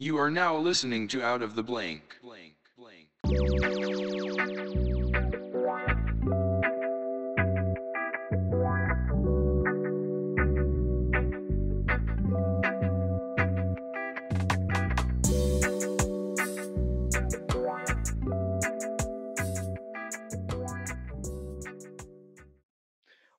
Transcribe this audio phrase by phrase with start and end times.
[0.00, 2.20] You are now listening to Out of the Blank.
[2.22, 3.08] Blank, blank.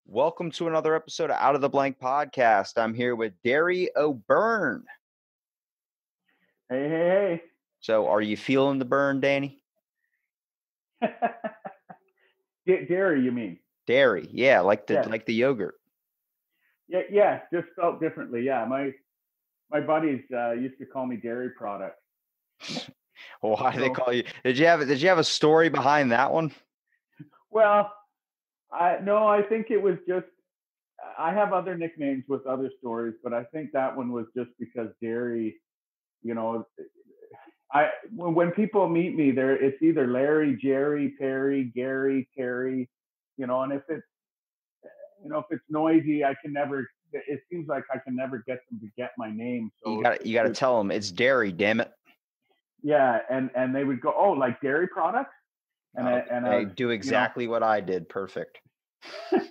[0.05, 2.73] Welcome to another episode of Out of the Blank podcast.
[2.76, 4.84] I'm here with Derry O'Byrne.
[6.70, 7.42] Hey, hey, hey.
[7.82, 9.64] So, are you feeling the burn, Danny?
[12.68, 13.57] Dairy, you mean?
[13.88, 15.07] Dairy, yeah, like the Yeah.
[15.07, 15.76] like the yogurt.
[16.88, 18.43] Yeah, yeah, just felt differently.
[18.43, 18.92] Yeah, my
[19.71, 21.98] my buddies uh, used to call me Dairy Product.
[23.42, 24.24] Why do they call you?
[24.43, 26.51] Did you have did you have a story behind that one?
[27.50, 27.92] Well,
[28.71, 30.28] I no, I think it was just
[31.18, 34.90] I have other nicknames with other stories, but I think that one was just because
[35.02, 35.56] Dairy,
[36.23, 36.66] you know,
[37.73, 42.89] I when, when people meet me, there it's either Larry, Jerry, Perry, Gary, Terry,
[43.38, 44.03] you know, and if it's
[45.23, 46.89] you know if it's noisy, I can never.
[47.11, 49.72] It seems like I can never get them to get my name.
[49.84, 51.52] So You got you got to tell them it's dairy.
[51.52, 51.92] Damn it!
[52.83, 55.33] Yeah, and and they would go, oh, like dairy products,
[55.95, 58.08] and I Uh, and I they was- do exactly what I did.
[58.09, 58.59] Perfect.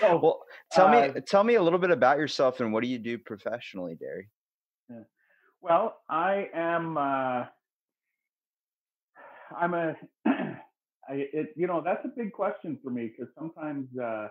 [0.00, 2.88] so, Well, tell me uh, tell me a little bit about yourself and what do
[2.88, 4.28] you do professionally, Derry?
[5.64, 6.98] Well, I am.
[6.98, 7.46] Uh,
[9.58, 9.96] I'm a.
[10.26, 10.58] I,
[11.10, 14.28] it, you know, that's a big question for me because sometimes uh,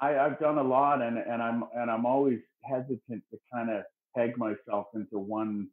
[0.00, 3.82] I, I've done a lot, and and I'm and I'm always hesitant to kind of
[4.16, 5.66] peg myself into one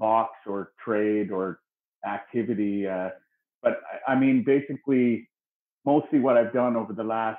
[0.00, 1.60] box or trade or
[2.04, 2.88] activity.
[2.88, 3.10] Uh,
[3.62, 5.30] but I, I mean, basically,
[5.86, 7.38] mostly what I've done over the last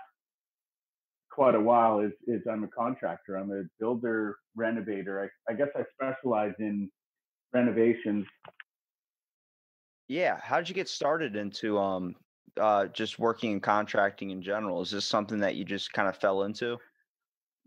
[1.34, 3.36] quite a while is is I'm a contractor.
[3.36, 5.24] I'm a builder renovator.
[5.24, 6.90] I, I guess I specialize in
[7.54, 8.26] renovations.
[10.08, 12.16] Yeah, how did you get started into um
[12.60, 14.82] uh just working in contracting in general?
[14.82, 16.78] Is this something that you just kind of fell into?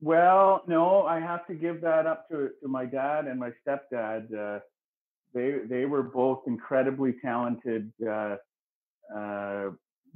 [0.00, 4.32] Well, no, I have to give that up to, to my dad and my stepdad.
[4.32, 4.60] Uh,
[5.34, 8.36] they they were both incredibly talented uh,
[9.14, 9.70] uh,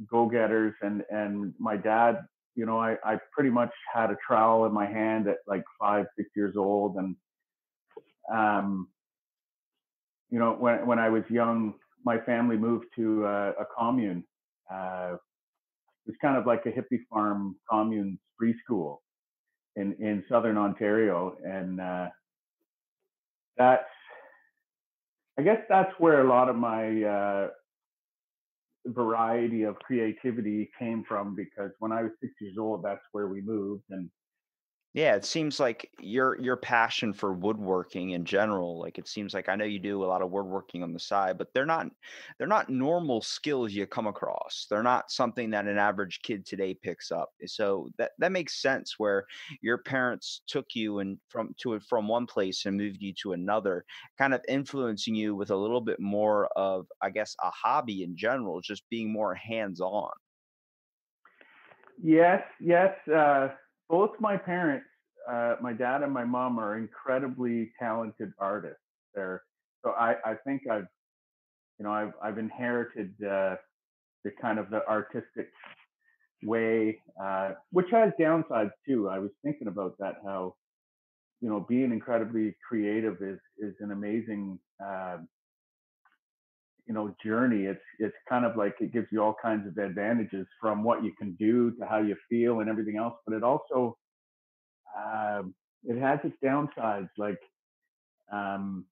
[0.06, 4.72] go-getters, and and my dad, you know, I, I pretty much had a trowel in
[4.72, 7.16] my hand at like five six years old, and
[8.32, 8.88] um,
[10.30, 11.74] you know, when when I was young,
[12.04, 14.24] my family moved to uh, a commune.
[14.72, 18.98] Uh, it was kind of like a hippie farm commune preschool
[19.76, 22.08] in in southern Ontario, and uh,
[23.56, 23.84] that's
[25.38, 27.48] I guess that's where a lot of my uh,
[28.86, 33.40] variety of creativity came from because when I was six years old, that's where we
[33.40, 34.10] moved, and
[34.92, 39.48] Yeah, it seems like your your passion for woodworking in general, like it seems like
[39.48, 41.86] I know you do a lot of woodworking on the side, but they're not
[42.38, 44.66] they're not normal skills you come across.
[44.68, 47.30] They're not something that an average kid today picks up.
[47.46, 49.26] So that that makes sense where
[49.62, 53.84] your parents took you and from to from one place and moved you to another,
[54.18, 58.16] kind of influencing you with a little bit more of, I guess, a hobby in
[58.16, 60.10] general, just being more hands-on.
[62.02, 62.96] Yes, yes.
[63.08, 63.48] Uh,
[63.90, 64.86] both my parents,
[65.30, 68.80] uh, my dad and my mom, are incredibly talented artists.
[69.16, 70.86] So I, I think I've,
[71.78, 73.56] you know, I've I've inherited uh,
[74.24, 75.50] the kind of the artistic
[76.44, 79.08] way, uh, which has downsides too.
[79.08, 80.54] I was thinking about that how,
[81.40, 84.58] you know, being incredibly creative is is an amazing.
[84.84, 85.18] Uh,
[86.90, 90.44] you know journey it's it's kind of like it gives you all kinds of advantages
[90.60, 93.96] from what you can do to how you feel and everything else but it also
[94.98, 97.38] um, it has its downsides like
[98.32, 98.84] um,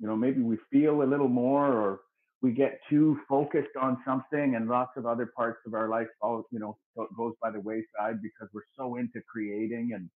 [0.00, 2.00] you know maybe we feel a little more or
[2.40, 6.44] we get too focused on something and lots of other parts of our life all
[6.50, 6.74] you know
[7.18, 10.08] goes by the wayside because we're so into creating and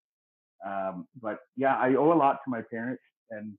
[0.66, 3.53] um, but yeah i owe a lot to my parents and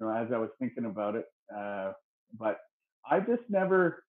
[0.00, 1.26] you know as i was thinking about it
[1.56, 1.92] uh,
[2.36, 2.58] but
[3.08, 4.02] I just never,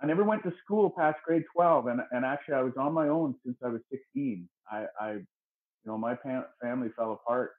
[0.00, 1.86] I never went to school past grade 12.
[1.88, 4.48] And, and actually I was on my own since I was 16.
[4.70, 5.24] I, I you
[5.86, 7.52] know, my pa- family fell apart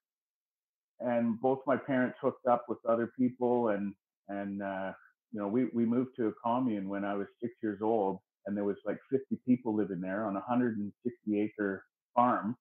[1.00, 3.94] and both my parents hooked up with other people and,
[4.30, 4.92] and, uh,
[5.32, 8.56] you know, we, we moved to a commune when I was six years old and
[8.56, 11.84] there was like 50 people living there on a 160 acre
[12.16, 12.56] farm.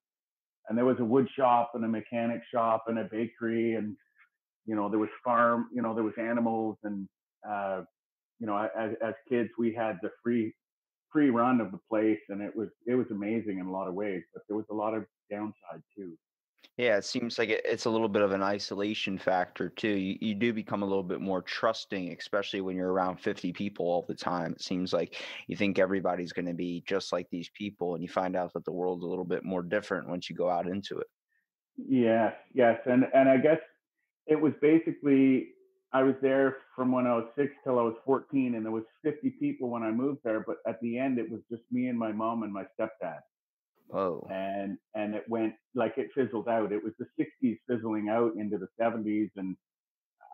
[0.67, 3.95] And there was a wood shop and a mechanic shop and a bakery and,
[4.65, 7.07] you know, there was farm, you know, there was animals and,
[7.47, 7.81] uh,
[8.39, 10.53] you know, as, as kids, we had the free,
[11.11, 13.93] free run of the place and it was, it was amazing in a lot of
[13.93, 16.13] ways, but there was a lot of downside too.
[16.77, 19.89] Yeah, it seems like it, it's a little bit of an isolation factor too.
[19.89, 23.87] You, you do become a little bit more trusting, especially when you're around 50 people
[23.87, 24.51] all the time.
[24.51, 28.09] It seems like you think everybody's going to be just like these people, and you
[28.09, 30.99] find out that the world's a little bit more different once you go out into
[30.99, 31.07] it.
[31.77, 33.59] Yes, yes, and and I guess
[34.27, 35.49] it was basically
[35.93, 38.83] I was there from when I was six till I was 14, and there was
[39.03, 40.41] 50 people when I moved there.
[40.45, 43.19] But at the end, it was just me and my mom and my stepdad,
[43.93, 46.73] Oh, and and it went like it fizzled out.
[46.73, 49.55] It was the 60s fizzling out into the 70s, and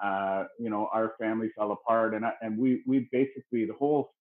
[0.04, 4.12] uh, you know our family fell apart, and I, and we we basically the whole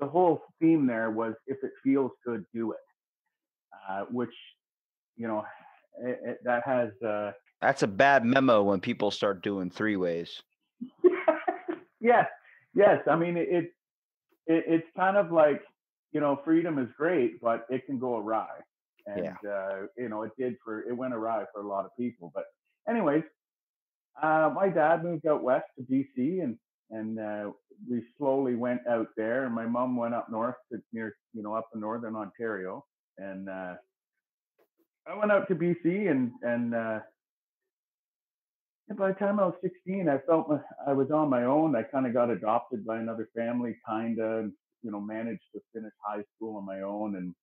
[0.00, 2.78] the whole theme there was if it feels good, do it,
[3.90, 4.32] uh, which
[5.16, 5.44] you know
[6.02, 6.90] it, it, that has.
[7.06, 10.42] Uh, that's a bad memo when people start doing three ways.
[12.02, 12.26] Yes,
[12.74, 12.98] yes.
[13.08, 13.64] I mean, it, it,
[14.46, 15.62] it, it's kind of like
[16.12, 18.50] you know, freedom is great, but it can go awry,
[19.06, 19.50] and Yeah.
[19.50, 22.30] uh, you know, it did for it went awry for a lot of people.
[22.34, 22.44] But
[22.88, 23.24] anyways,
[24.22, 26.58] uh, my dad moved out west to BC, and
[26.90, 27.52] and uh,
[27.90, 29.46] we slowly went out there.
[29.46, 32.84] And my mom went up north to near you know up in northern Ontario,
[33.16, 33.74] and uh,
[35.06, 37.00] I went out to BC, and and uh,
[38.88, 41.76] and by the time I was 16, I felt my, I was on my own.
[41.76, 44.46] I kind of got adopted by another family, kind of,
[44.82, 47.34] you know, managed to finish high school on my own, and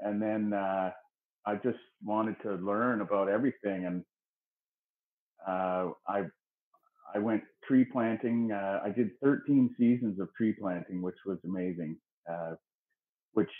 [0.00, 0.90] and then uh,
[1.46, 4.04] I just wanted to learn about everything, and
[5.46, 6.24] uh, I
[7.14, 8.50] I went tree planting.
[8.52, 11.96] Uh, I did 13 seasons of tree planting, which was amazing,
[12.30, 12.54] uh,
[13.32, 13.50] which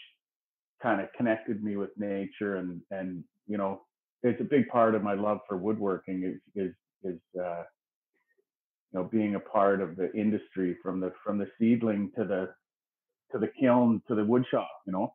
[0.82, 3.82] kind of connected me with nature, and and you know,
[4.22, 6.74] it's a big part of my love for woodworking is is
[7.04, 7.62] is uh,
[8.92, 12.48] you know being a part of the industry from the from the seedling to the
[13.32, 14.70] to the kiln to the wood shop.
[14.86, 15.14] You know.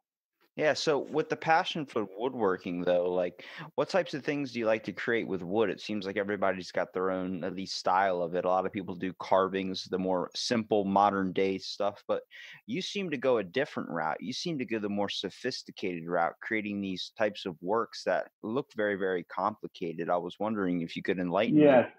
[0.55, 4.65] Yeah, so with the passion for woodworking though, like what types of things do you
[4.65, 5.69] like to create with wood?
[5.69, 8.45] It seems like everybody's got their own at least style of it.
[8.45, 12.23] A lot of people do carvings, the more simple modern day stuff, but
[12.67, 14.21] you seem to go a different route.
[14.21, 18.71] You seem to go the more sophisticated route, creating these types of works that look
[18.75, 20.09] very, very complicated.
[20.09, 21.83] I was wondering if you could enlighten me.
[21.83, 21.91] Yes,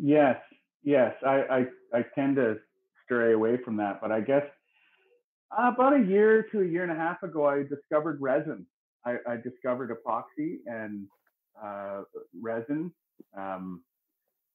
[0.00, 0.40] yes,
[0.82, 1.14] yes.
[1.24, 2.56] I, I I tend to
[3.04, 4.44] stray away from that, but I guess
[5.50, 8.66] uh, about a year to a year and a half ago, I discovered resin.
[9.04, 11.06] I, I discovered epoxy and
[11.62, 12.02] uh,
[12.40, 12.92] resin.
[13.36, 13.82] Um,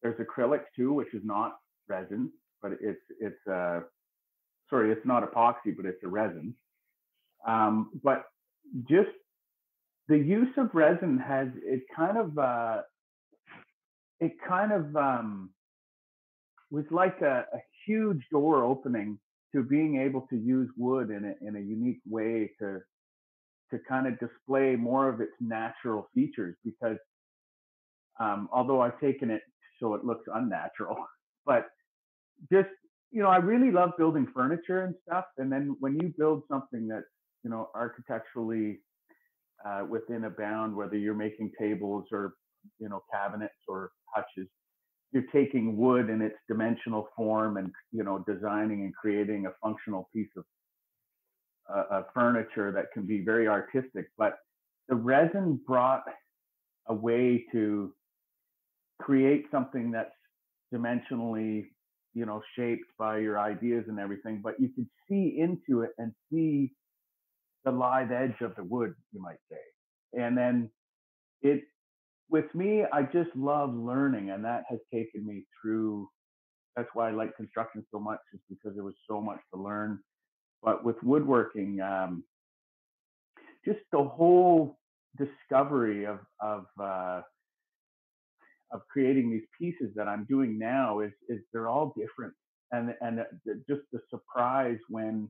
[0.02, 1.58] there's acrylic too, which is not
[1.88, 2.32] resin,
[2.62, 3.82] but it's it's uh,
[4.70, 6.54] sorry, it's not epoxy, but it's a resin.
[7.48, 8.26] Um, but
[8.90, 9.10] just
[10.08, 12.82] the use of resin has it kind of uh,
[14.20, 15.50] it kind of um,
[16.70, 19.18] was like a, a huge door opening
[19.54, 22.80] to being able to use wood in a, in a unique way to
[23.72, 26.98] to kind of display more of its natural features because
[28.20, 29.42] um, although I've taken it
[29.80, 30.96] so it looks unnatural,
[31.46, 31.68] but
[32.52, 32.70] just
[33.12, 36.88] you know I really love building furniture and stuff, and then when you build something
[36.88, 37.06] that's
[37.44, 38.80] you know architecturally
[39.66, 42.34] uh, within a bound, whether you're making tables or
[42.80, 44.48] you know cabinets or hutches,
[45.14, 50.10] you're taking wood in its dimensional form and you know designing and creating a functional
[50.14, 50.44] piece of
[51.74, 54.08] uh, of furniture that can be very artistic.
[54.18, 54.38] But
[54.90, 56.04] the resin brought
[56.88, 57.94] a way to
[59.00, 60.12] create something that's
[60.74, 61.68] dimensionally
[62.16, 66.12] you know shaped by your ideas and everything, but you could see into it and
[66.32, 66.72] see
[67.66, 70.70] the live edge of the wood, you might say, and then
[71.42, 71.62] it
[72.34, 76.10] with me, I just love learning, and that has taken me through.
[76.76, 80.00] That's why I like construction so much, is because there was so much to learn.
[80.64, 82.24] But with woodworking, um,
[83.64, 84.80] just the whole
[85.16, 87.22] discovery of of uh,
[88.72, 92.34] of creating these pieces that I'm doing now is is they're all different,
[92.72, 93.24] and and
[93.70, 95.30] just the surprise when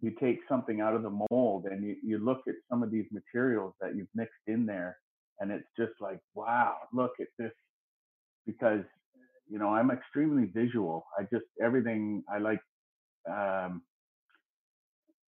[0.00, 3.06] you take something out of the mold and you, you look at some of these
[3.12, 4.98] materials that you've mixed in there
[5.40, 7.52] and it's just like wow look at this
[8.46, 8.84] because
[9.48, 12.60] you know i'm extremely visual i just everything i like
[13.30, 13.82] um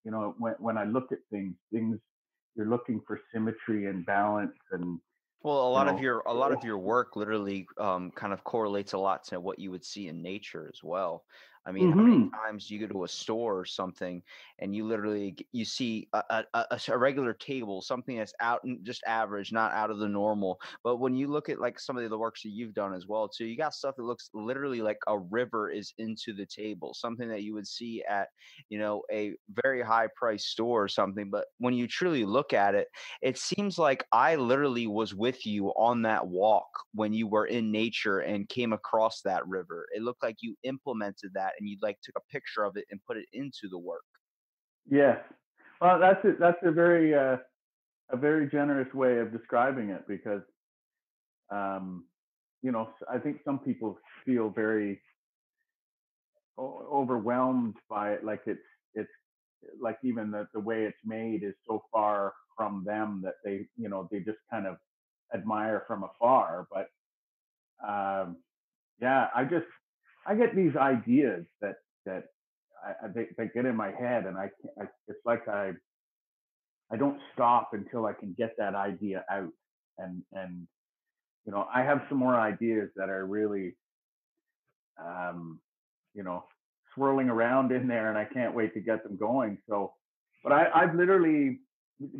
[0.05, 1.99] you know when when i look at things things
[2.55, 5.01] you're looking for symmetry and balance and
[5.43, 8.45] Well, a you lot of your a lot of your work literally um, kind of
[8.45, 11.25] correlates a lot to what you would see in nature as well.
[11.65, 14.23] I mean, how many hmm times do you go to a store or something
[14.59, 16.45] and you literally you see a
[16.89, 20.61] a regular table, something that's out and just average, not out of the normal.
[20.83, 23.29] But when you look at like some of the works that you've done as well
[23.29, 27.29] too, you got stuff that looks literally like a river is into the table, something
[27.29, 28.29] that you would see at
[28.69, 31.31] you know a very high price store or something.
[31.31, 32.89] But when you truly look at it,
[33.21, 37.71] it seems like I literally was with you on that walk when you were in
[37.71, 39.87] nature and came across that river.
[39.93, 43.01] It looked like you implemented that and you like took a picture of it and
[43.07, 44.03] put it into the work.
[44.89, 45.19] Yes.
[45.81, 47.37] Well, that's a, that's a very uh,
[48.11, 50.43] a very generous way of describing it because
[51.51, 52.05] um,
[52.63, 55.01] you know I think some people feel very
[56.59, 58.61] overwhelmed by it, like it's
[58.95, 59.11] it's
[59.81, 63.89] like even the the way it's made is so far from them that they you
[63.89, 64.77] know they just kind of
[65.35, 66.67] admire from afar.
[66.71, 66.89] But
[67.87, 68.37] um,
[69.01, 69.67] yeah, I just
[70.27, 71.77] I get these ideas that
[72.07, 72.25] that
[72.85, 74.51] I, they, they get in my head, and I,
[74.81, 75.73] I it's like I
[76.93, 79.53] I don't stop until I can get that idea out.
[79.99, 80.67] And and
[81.47, 83.75] you know, I have some more ideas that are really
[85.03, 85.59] um,
[86.15, 86.45] you know,
[86.95, 89.59] swirling around in there and I can't wait to get them going.
[89.69, 89.95] So
[90.43, 91.61] but I, I've literally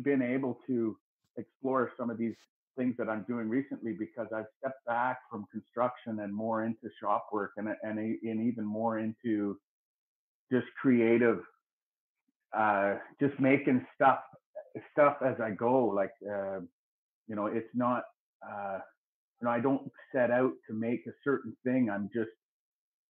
[0.01, 0.97] been able to
[1.37, 2.35] explore some of these
[2.77, 7.27] things that I'm doing recently because I've stepped back from construction and more into shop
[7.31, 9.57] work and and, and even more into
[10.51, 11.39] just creative
[12.57, 14.19] uh just making stuff
[14.91, 15.85] stuff as I go.
[15.85, 16.59] Like uh,
[17.27, 18.03] you know, it's not
[18.47, 18.79] uh
[19.41, 21.89] you know, I don't set out to make a certain thing.
[21.89, 22.31] I'm just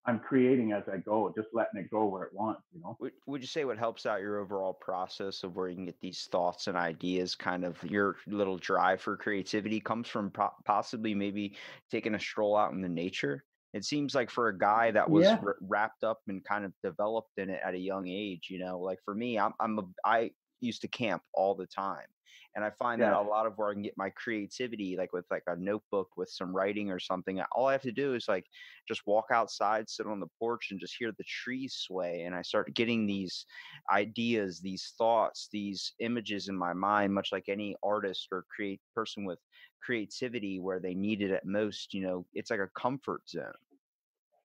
[0.05, 2.97] I'm creating as I go, just letting it go where it wants, you know.
[2.99, 5.99] Would, would you say what helps out your overall process of where you can get
[6.01, 11.13] these thoughts and ideas, kind of your little drive for creativity comes from po- possibly
[11.15, 11.55] maybe
[11.89, 13.45] taking a stroll out in the nature?
[13.73, 15.39] It seems like for a guy that was Yeah.
[15.41, 18.79] r- wrapped up and kind of developed in it at a young age, you know,
[18.79, 20.31] like for me, I'm, I'm a, I
[20.63, 22.07] used to camp all the time.
[22.55, 25.25] And I find that a lot of where I can get my creativity, like with
[25.31, 28.45] like a notebook with some writing or something, all I have to do is like
[28.87, 32.21] just walk outside, sit on the porch, and just hear the trees sway.
[32.21, 33.47] And I start getting these
[33.91, 39.25] ideas, these thoughts, these images in my mind, much like any artist or create person
[39.25, 39.39] with
[39.83, 41.91] creativity where they need it at most.
[41.91, 43.51] You know, it's like a comfort zone.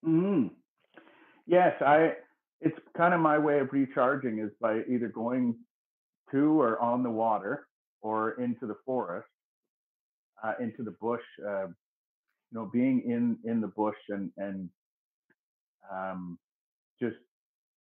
[0.07, 0.51] Mm.
[1.47, 2.15] Yes, I.
[2.61, 5.57] It's kind of my way of recharging is by either going
[6.33, 7.67] to or on the water
[8.03, 9.29] or into the forest,
[10.43, 11.23] uh, into the bush.
[11.47, 11.67] Uh,
[12.51, 14.69] you know, being in in the bush and and
[15.93, 16.39] um,
[17.01, 17.17] just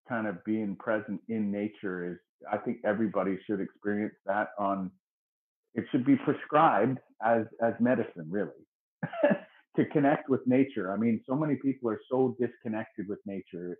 [0.08, 2.18] kind of being present in nature is.
[2.52, 4.50] I think everybody should experience that.
[4.58, 4.90] On
[5.74, 8.50] it should be prescribed as as medicine, really.
[9.76, 10.92] to connect with nature.
[10.92, 13.78] I mean, so many people are so disconnected with nature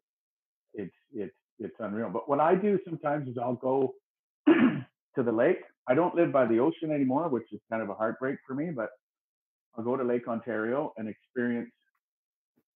[0.75, 2.11] it's it's it's unreal.
[2.11, 3.95] But what I do sometimes is I'll go
[5.17, 5.61] to the lake.
[5.89, 8.71] I don't live by the ocean anymore, which is kind of a heartbreak for me.
[8.75, 8.91] But
[9.77, 11.71] I'll go to Lake Ontario and experience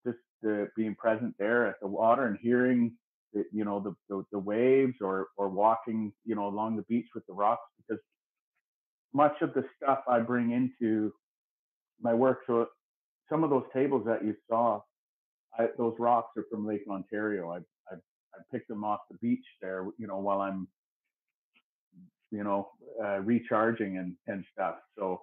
[0.07, 2.93] just the, being present there at the water and hearing
[3.33, 7.07] the, you know the, the the waves or or walking you know along the beach
[7.15, 8.03] with the rocks because
[9.15, 11.13] much of the stuff I bring into
[12.01, 12.41] my work.
[12.47, 12.67] So
[13.31, 14.81] some of those tables that you saw,
[15.59, 17.51] I, those rocks are from Lake Ontario.
[17.51, 17.59] I,
[17.91, 17.97] I
[18.35, 20.69] I picked them off the beach there, you know, while I'm,
[22.33, 22.71] you know,
[23.03, 24.77] uh, recharging and and stuff.
[24.99, 25.21] So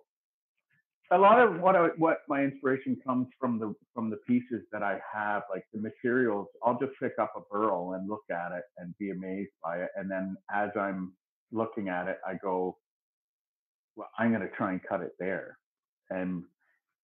[1.11, 4.83] a lot of what I, what my inspiration comes from the from the pieces that
[4.83, 6.47] I have, like the materials.
[6.63, 9.89] I'll just pick up a burl and look at it and be amazed by it,
[9.95, 11.13] and then as I'm
[11.51, 12.77] looking at it, I go,
[13.95, 15.57] well, I'm going to try and cut it there.
[16.11, 16.43] And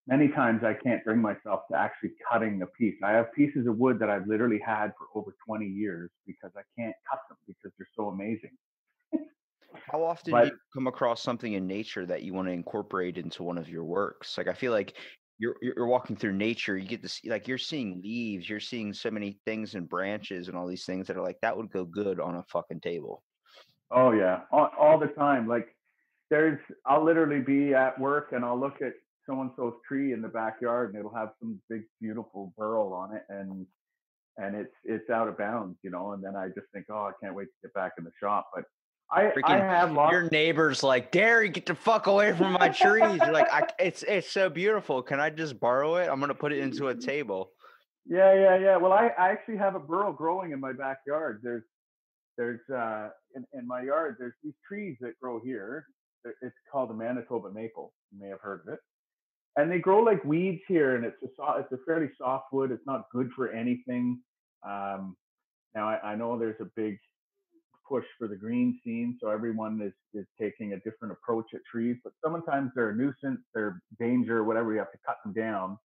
[0.08, 2.96] many times I can't bring myself to actually cutting the piece.
[3.04, 6.62] I have pieces of wood that I've literally had for over 20 years because I
[6.80, 8.52] can't cut them because they're so amazing.
[9.92, 13.44] How often do you come across something in nature that you want to incorporate into
[13.44, 14.38] one of your works?
[14.38, 14.96] Like I feel like
[15.38, 18.94] you're you're walking through nature, you get to see like you're seeing leaves, you're seeing
[18.94, 21.86] so many things and branches and all these things that are like that would go
[21.86, 23.24] good on a fucking table.
[23.92, 25.48] oh yeah, all, all the time.
[25.48, 25.68] Like
[26.30, 28.94] there's, I'll literally be at work and I'll look at
[29.28, 33.16] so and so's tree in the backyard and it'll have some big beautiful burl on
[33.16, 33.66] it and
[34.38, 36.12] and it's it's out of bounds, you know.
[36.12, 38.50] And then I just think, oh, I can't wait to get back in the shop.
[38.54, 38.66] But
[39.12, 40.12] I I have lots.
[40.12, 43.20] your neighbor's like, Gary, get the fuck away from my trees.
[43.22, 45.02] You're like, I, it's it's so beautiful.
[45.04, 46.10] Can I just borrow it?
[46.10, 47.52] I'm gonna put it into a table.
[48.08, 48.78] Yeah, yeah, yeah.
[48.78, 51.42] Well, I, I actually have a burl growing in my backyard.
[51.44, 51.64] There's
[52.38, 55.86] there's uh in, in my yard there's these trees that grow here.
[56.42, 57.94] It's called a Manitoba maple.
[58.12, 58.80] You may have heard of it.
[59.58, 62.72] And they grow like weeds here, and it's a so, it's a fairly soft wood.
[62.72, 64.20] It's not good for anything.
[64.68, 65.16] Um,
[65.76, 66.98] now I, I know there's a big
[67.88, 71.98] push for the green scene, so everyone is is taking a different approach at trees.
[72.04, 74.74] But sometimes they're a nuisance, they're danger, whatever.
[74.74, 75.78] You have to cut them down.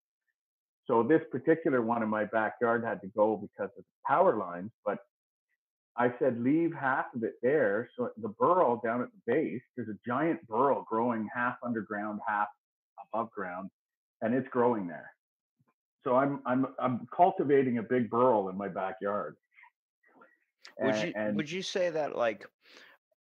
[0.87, 4.71] So this particular one in my backyard had to go because of the power lines,
[4.85, 4.99] but
[5.97, 7.91] I said leave half of it there.
[7.97, 12.49] So the burl down at the base, there's a giant burl growing half underground, half
[13.13, 13.71] above ground,
[14.23, 15.11] and it's growing there.
[16.05, 19.37] So I'm I'm I'm cultivating a big burl in my backyard.
[20.81, 22.47] Would And, you and would you say that like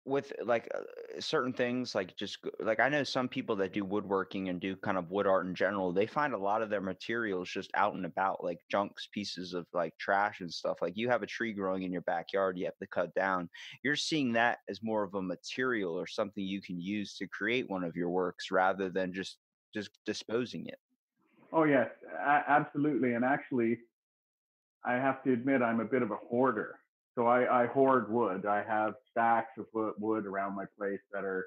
[0.05, 4.49] with like uh, certain things like just like I know some people that do woodworking
[4.49, 7.51] and do kind of wood art in general, they find a lot of their materials
[7.51, 10.79] just out and about, like junks, pieces of like trash and stuff.
[10.81, 13.51] Like you have a tree growing in your backyard, you have to cut down.
[13.85, 17.69] You're seeing that as more of a material or something you can use to create
[17.69, 19.39] one of your works rather than just
[19.75, 20.79] just disposing it.
[21.53, 23.15] oh yes, absolutely.
[23.15, 23.79] And actually,
[24.85, 26.78] I have to admit I'm a bit of a hoarder.
[27.19, 28.47] So I, I hoard wood.
[28.47, 31.47] I have stacks of wood, wood around my place that are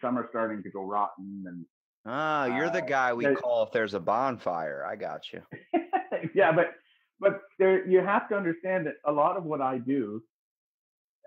[0.00, 1.64] some are starting to go rotten and
[2.06, 4.84] Ah, you're the uh, guy we they- call if there's a bonfire.
[4.84, 5.42] I got you.
[6.34, 6.72] yeah, but
[7.20, 10.24] but there you have to understand that a lot of what I do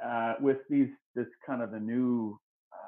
[0.03, 2.37] uh, with these this kind of the new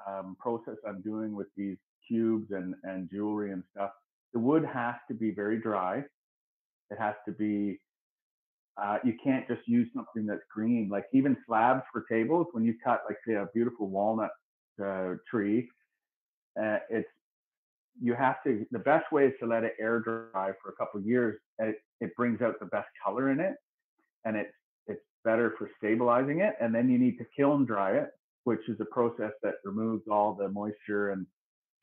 [0.10, 3.92] um, process I'm doing with these cubes and and jewelry and stuff,
[4.34, 6.04] the wood has to be very dry.
[6.90, 7.80] It has to be.
[8.82, 10.90] Uh, you can't just use something that's green.
[10.90, 14.32] Like even slabs for tables, when you cut like say a beautiful walnut
[14.84, 15.70] uh, tree,
[16.62, 17.08] uh, it's
[18.02, 21.00] you have to the best way is to let it air dry for a couple
[21.02, 23.56] years it, it brings out the best color in it
[24.26, 24.54] and it's
[24.88, 28.10] it's better for stabilizing it and then you need to kiln dry it
[28.44, 31.26] which is a process that removes all the moisture and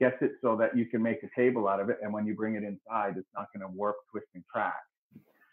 [0.01, 2.35] gets it so that you can make a table out of it and when you
[2.35, 4.83] bring it inside it's not going to warp twist and crack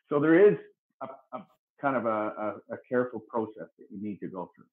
[0.09, 0.57] so there is
[1.01, 1.45] a, a
[1.81, 4.65] kind of a, a, a careful process that you need to go through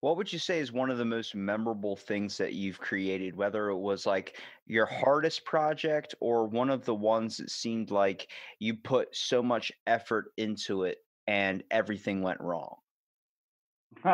[0.00, 3.68] What would you say is one of the most memorable things that you've created, whether
[3.68, 8.28] it was like your hardest project or one of the ones that seemed like
[8.58, 12.76] you put so much effort into it and everything went wrong?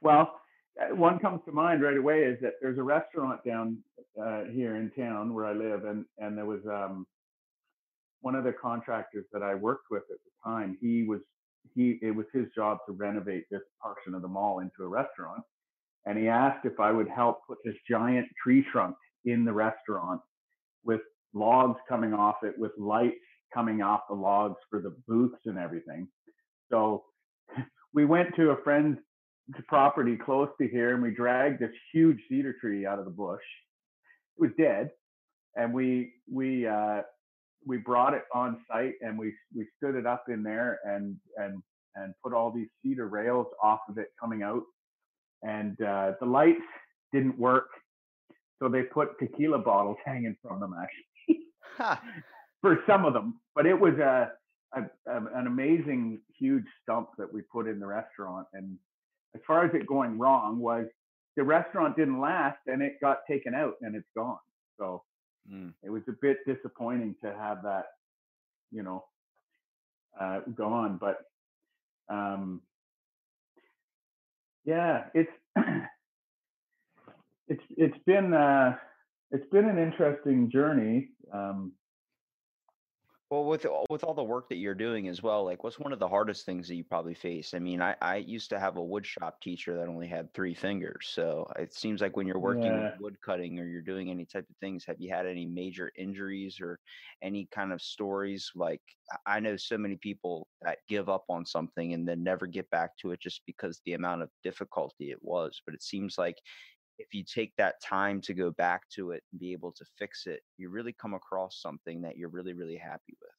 [0.00, 0.40] well,
[0.80, 3.78] uh, one comes to mind right away is that there's a restaurant down
[4.20, 7.06] uh, here in town where I live, and and there was um,
[8.20, 10.78] one of the contractors that I worked with at the time.
[10.80, 11.20] He was
[11.74, 15.42] he it was his job to renovate this portion of the mall into a restaurant,
[16.06, 20.20] and he asked if I would help put this giant tree trunk in the restaurant
[20.84, 21.00] with
[21.34, 23.16] logs coming off it, with lights
[23.54, 26.08] coming off the logs for the booths and everything.
[26.70, 27.04] So
[27.94, 28.98] we went to a friend's
[29.68, 33.42] property close to here and we dragged this huge cedar tree out of the bush.
[34.38, 34.90] It was dead.
[35.56, 37.02] And we we uh
[37.66, 41.62] we brought it on site and we we stood it up in there and and
[41.94, 44.62] and put all these cedar rails off of it coming out.
[45.42, 46.62] And uh the lights
[47.12, 47.68] didn't work.
[48.60, 51.46] So they put tequila bottles hanging from them actually
[51.78, 52.02] Ha!
[52.60, 54.30] for some of them, but it was a,
[54.74, 58.46] a, a an amazing huge stump that we put in the restaurant.
[58.52, 58.78] And
[59.34, 60.86] as far as it going wrong was
[61.36, 64.38] the restaurant didn't last and it got taken out and it's gone.
[64.78, 65.02] So
[65.50, 65.72] Mm.
[65.82, 67.86] it was a bit disappointing to have that,
[68.70, 69.04] you know,
[70.20, 70.98] uh, gone.
[71.00, 71.18] But
[72.08, 72.60] um,
[74.64, 75.32] yeah, it's
[77.48, 78.76] it's it's been uh,
[79.30, 81.08] it's been an interesting journey.
[81.32, 81.72] Um,
[83.32, 85.94] Well, with all- with all the work that you're doing as well, like what's one
[85.94, 87.54] of the hardest things that you probably face?
[87.54, 90.52] I mean, I I used to have a wood shop teacher that only had three
[90.52, 92.90] fingers, so it seems like when you're working yeah.
[92.90, 95.90] with wood cutting or you're doing any type of things, have you had any major
[95.96, 96.78] injuries or
[97.22, 98.50] any kind of stories?
[98.54, 98.82] Like
[99.24, 102.98] I know so many people that give up on something and then never get back
[102.98, 105.58] to it just because the amount of difficulty it was.
[105.64, 106.36] But it seems like
[107.02, 110.26] if you take that time to go back to it and be able to fix
[110.26, 113.30] it, you really come across something that you're really, really happy with.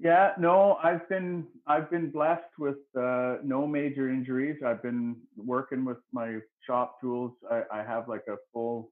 [0.00, 4.56] Yeah, no, I've been I've been blessed with uh, no major injuries.
[4.66, 7.32] I've been working with my shop tools.
[7.50, 8.90] I, I have like a full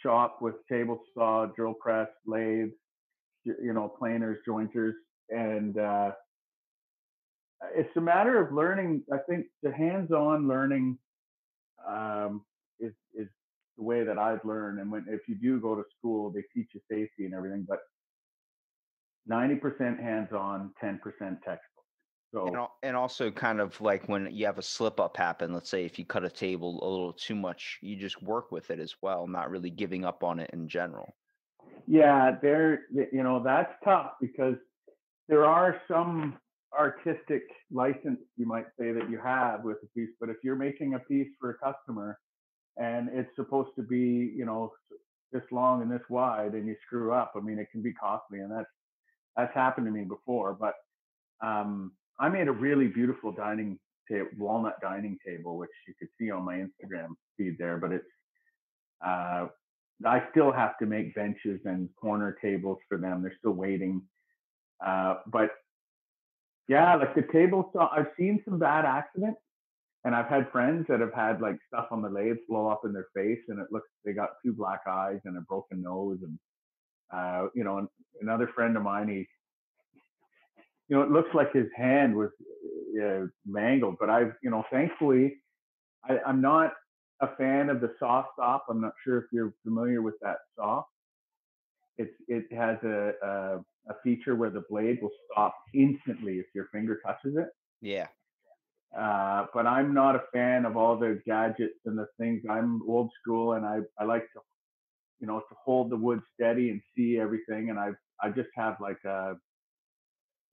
[0.00, 2.70] shop with table saw, drill press, lathe,
[3.44, 4.94] you know, planers, jointers,
[5.30, 6.12] and uh,
[7.74, 9.02] it's a matter of learning.
[9.12, 10.98] I think the hands-on learning
[11.86, 12.42] um,
[12.80, 13.28] is is
[13.76, 14.80] the way that I've learned.
[14.80, 17.80] And when if you do go to school, they teach you safety and everything, but
[19.30, 21.60] 90% hands-on, 10% textbook.
[22.44, 25.52] And, So al- and also kind of like when you have a slip up happen,
[25.52, 28.70] let's say if you cut a table a little too much, you just work with
[28.70, 31.14] it as well, not really giving up on it in general.
[31.86, 34.56] yeah, there, you know, that's tough because
[35.28, 36.38] there are some
[36.78, 40.94] artistic license you might say that you have with a piece but if you're making
[40.94, 42.18] a piece for a customer
[42.78, 44.72] and it's supposed to be you know
[45.32, 47.32] this long and this wide and you screw up.
[47.36, 48.70] I mean it can be costly and that's
[49.36, 50.74] that's happened to me before but
[51.46, 53.78] um i made a really beautiful dining
[54.10, 58.04] table walnut dining table which you could see on my instagram feed there but it's
[59.06, 59.46] uh
[60.04, 63.22] i still have to make benches and corner tables for them.
[63.22, 64.02] They're still waiting.
[64.84, 65.50] Uh but
[66.68, 69.40] yeah, like the table saw, I've seen some bad accidents,
[70.04, 72.92] and I've had friends that have had like stuff on the lathe blow up in
[72.92, 76.38] their face, and it looks they got two black eyes and a broken nose, and
[77.12, 77.88] uh, you know,
[78.20, 79.26] another friend of mine, he,
[80.88, 82.30] you know, it looks like his hand was
[83.02, 85.36] uh, mangled, but I've, you know, thankfully,
[86.04, 86.72] I, I'm not
[87.20, 88.66] a fan of the saw stop.
[88.70, 90.82] I'm not sure if you're familiar with that saw.
[91.96, 93.58] It's it has a, a
[93.90, 97.48] a feature where the blade will stop instantly if your finger touches it.
[97.80, 98.06] Yeah.
[98.96, 102.42] Uh, but I'm not a fan of all the gadgets and the things.
[102.48, 104.40] I'm old school, and I I like to,
[105.20, 107.70] you know, to hold the wood steady and see everything.
[107.70, 107.90] And I
[108.22, 109.36] I just have like a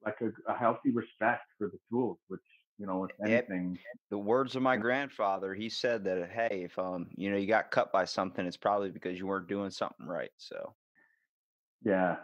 [0.06, 2.41] like a, a healthy respect for the tools, which
[2.78, 3.78] you know, if anything.
[4.12, 7.71] The words of my grandfather, he said that hey, if um you know you got
[7.71, 10.32] cut by something, it's probably because you weren't doing something right.
[10.38, 10.76] So.
[11.84, 12.15] Yeah,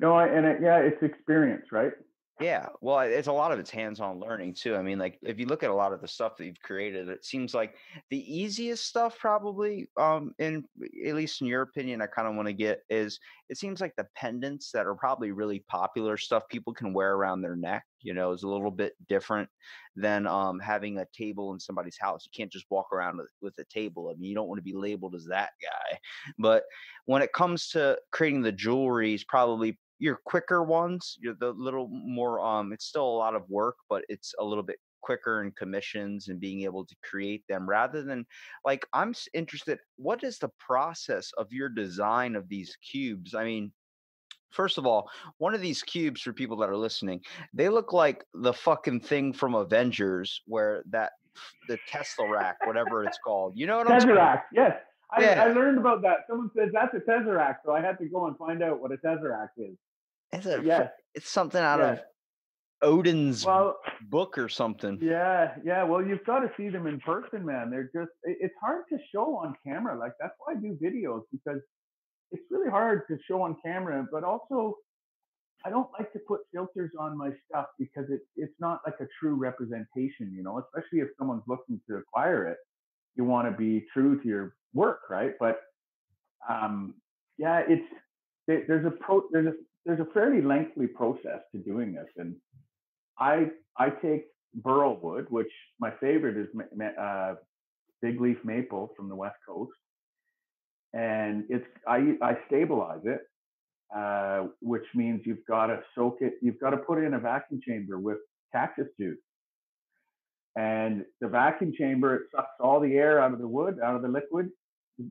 [0.00, 1.92] no, I, and it, yeah, it's experience, right?
[2.40, 4.74] Yeah, well, it's a lot of it's hands-on learning too.
[4.74, 7.10] I mean, like if you look at a lot of the stuff that you've created,
[7.10, 7.76] it seems like
[8.08, 10.64] the easiest stuff, probably, um, in
[11.06, 13.94] at least in your opinion, I kind of want to get is it seems like
[13.96, 17.84] the pendants that are probably really popular stuff people can wear around their neck.
[18.00, 19.50] You know, is a little bit different
[19.94, 22.24] than um having a table in somebody's house.
[22.24, 24.08] You can't just walk around with, with a table.
[24.08, 25.98] I mean, you don't want to be labeled as that guy.
[26.38, 26.64] But
[27.04, 31.88] when it comes to creating the jewelry, is probably your quicker ones, you're the little
[31.88, 35.52] more um it's still a lot of work, but it's a little bit quicker in
[35.52, 38.26] commissions and being able to create them rather than
[38.64, 43.34] like I'm interested what is the process of your design of these cubes?
[43.34, 43.72] I mean,
[44.50, 45.08] First of all,
[45.38, 47.20] one of these cubes for people that are listening,
[47.54, 51.12] they look like the fucking thing from Avengers where that
[51.68, 53.52] the Tesseract, whatever it's called.
[53.56, 54.12] You know what I'm saying?
[54.12, 54.76] Tesseract, yes.
[55.12, 55.44] I, yeah.
[55.44, 56.18] I learned about that.
[56.28, 58.96] Someone says that's a Tesseract, so I had to go and find out what a
[58.96, 59.76] Tesseract is.
[60.32, 60.90] It's a yes.
[61.14, 61.98] it's something out yes.
[61.98, 62.04] of
[62.82, 63.76] Odin's well,
[64.08, 64.98] book or something.
[65.02, 65.82] Yeah, yeah.
[65.84, 67.70] Well, you've got to see them in person, man.
[67.70, 69.98] They're just it's hard to show on camera.
[69.98, 71.60] Like that's why I do videos because
[72.32, 74.76] it's really hard to show on camera, but also
[75.64, 79.06] I don't like to put filters on my stuff because it, it's not like a
[79.18, 82.56] true representation, you know, especially if someone's looking to acquire it.
[83.16, 85.32] You want to be true to your work, right?
[85.38, 85.60] But
[86.48, 86.94] um,
[87.36, 87.84] yeah, it's
[88.46, 92.34] there's a pro there's a there's a fairly lengthy process to doing this, and
[93.18, 96.48] I I take burl wood, which my favorite is
[97.00, 97.34] uh,
[98.02, 99.72] big leaf maple from the west coast,
[100.92, 103.20] and it's I I stabilize it,
[103.96, 106.34] uh, which means you've got to soak it.
[106.42, 108.18] You've got to put it in a vacuum chamber with
[108.52, 109.18] cactus juice,
[110.56, 114.02] and the vacuum chamber it sucks all the air out of the wood, out of
[114.02, 114.50] the liquid.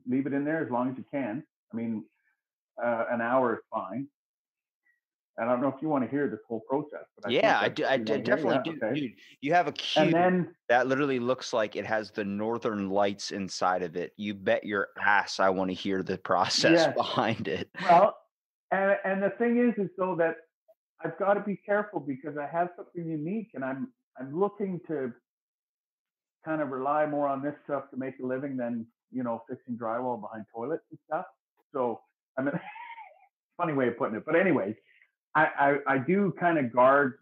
[0.08, 1.42] Leave it in there as long as you can.
[1.72, 2.04] I mean,
[2.80, 4.06] uh, an hour is fine.
[5.40, 7.06] I don't know if you want to hear this whole process.
[7.16, 8.78] But I yeah, I, do, I definitely do.
[8.82, 9.00] Okay.
[9.00, 13.30] Dude, you have a cube then, that literally looks like it has the northern lights
[13.30, 14.12] inside of it.
[14.16, 16.94] You bet your ass I want to hear the process yes.
[16.94, 17.70] behind it.
[17.82, 18.16] Well,
[18.70, 20.36] and, and the thing is, is so that
[21.02, 25.12] I've got to be careful because I have something unique and I'm I'm looking to
[26.44, 29.78] kind of rely more on this stuff to make a living than, you know, fixing
[29.78, 31.24] drywall behind toilets and stuff.
[31.72, 32.00] So
[32.38, 32.52] I mean
[33.56, 34.24] funny way of putting it.
[34.26, 34.74] But anyways,
[35.34, 35.46] I,
[35.86, 37.14] I, I do kind of guard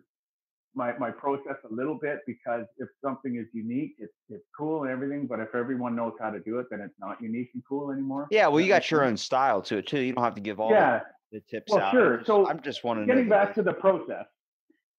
[0.74, 4.90] my, my process a little bit because if something is unique, it's it's cool and
[4.90, 5.26] everything.
[5.26, 8.28] But if everyone knows how to do it, then it's not unique and cool anymore.
[8.30, 10.00] Yeah, well, you got your own style to it too.
[10.00, 11.00] You don't have to give all yeah.
[11.32, 11.92] the, the tips well, out.
[11.92, 12.22] Sure.
[12.24, 13.08] so I'm just wondering.
[13.08, 14.26] Getting back to the process,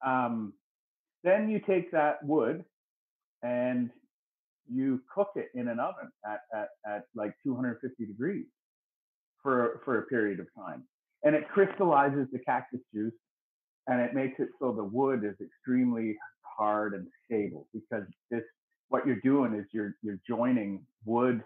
[0.06, 0.54] um,
[1.24, 2.66] then you take that wood
[3.42, 3.90] and
[4.72, 8.46] you cook it in an oven at, at, at like 250 degrees
[9.42, 10.84] for for a period of time
[11.24, 13.14] and it crystallizes the cactus juice
[13.88, 18.44] and it makes it so the wood is extremely hard and stable because this
[18.90, 21.42] what you're doing is you're you're joining wood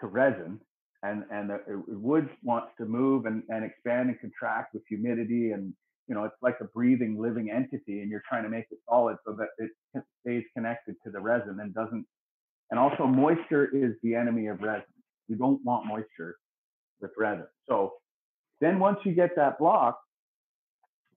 [0.00, 0.60] to resin
[1.02, 5.72] and and the wood wants to move and, and expand and contract with humidity and
[6.08, 9.16] you know it's like a breathing living entity and you're trying to make it solid
[9.26, 12.06] so that it stays connected to the resin and doesn't
[12.70, 14.84] and also moisture is the enemy of resin.
[15.28, 16.36] You don't want moisture
[17.00, 17.46] with resin.
[17.68, 17.94] So
[18.60, 19.98] then once you get that block,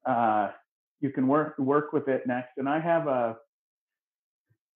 [0.06, 0.50] uh,
[1.02, 2.52] you can work work with it next.
[2.58, 3.38] And I have a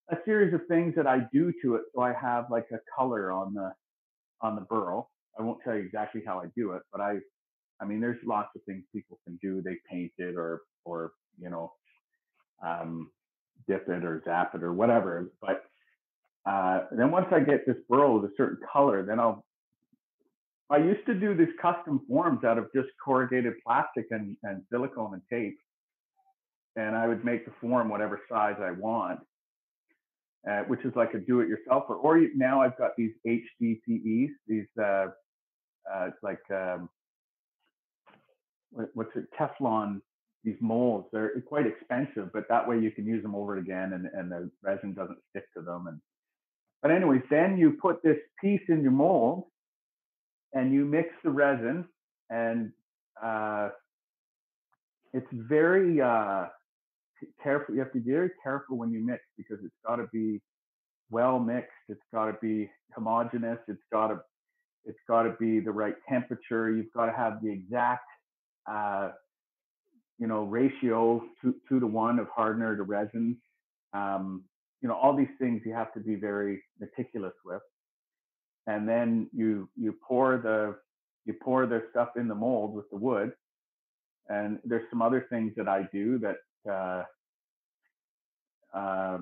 [0.10, 1.84] a series of things that I do to it.
[1.94, 3.72] So I have like a color on the
[4.42, 5.10] on the burl.
[5.40, 7.18] I won't tell you exactly how I do it, but I
[7.82, 9.62] I mean there's lots of things people can do.
[9.62, 11.74] They paint it or or you know
[12.66, 13.12] um,
[13.68, 15.32] dip it or zap it or whatever.
[15.42, 15.64] But
[16.46, 19.46] uh, then once I get this burl with a certain color, then I'll
[20.70, 25.14] I used to do these custom forms out of just corrugated plastic and, and silicone
[25.14, 25.58] and tape.
[26.76, 29.22] And I would make the form whatever size I want,
[30.50, 31.98] uh, which is like a do-it-yourselfer.
[32.02, 35.08] Or you, now I've got these HDPEs, these uh,
[35.92, 36.90] uh, it's like um,
[38.72, 40.02] what's it, Teflon.
[40.44, 44.08] These molds, they're quite expensive, but that way you can use them over again, and,
[44.14, 45.88] and the resin doesn't stick to them.
[45.88, 46.00] And
[46.82, 49.46] but anyways, then you put this piece in your mold,
[50.54, 51.86] and you mix the resin,
[52.30, 52.72] and
[53.22, 53.70] uh,
[55.14, 56.46] it's very uh,
[57.42, 57.76] careful.
[57.76, 60.42] You have to be very careful when you mix because it's got to be
[61.10, 61.72] well mixed.
[61.90, 63.60] It's got to be homogeneous.
[63.68, 64.20] It's got to
[64.86, 66.72] it's got to be the right temperature.
[66.72, 68.06] You've got to have the exact
[68.70, 69.12] uh,
[70.18, 73.38] you know ratio two, two to one of hardener to resin.
[73.94, 74.44] Um,
[74.82, 77.62] you know all these things you have to be very meticulous with
[78.68, 80.76] and then you you pour the
[81.26, 83.32] you pour the stuff in the mold with the wood
[84.30, 86.36] and there's some other things that i do that
[86.72, 87.04] uh,
[88.78, 89.18] uh,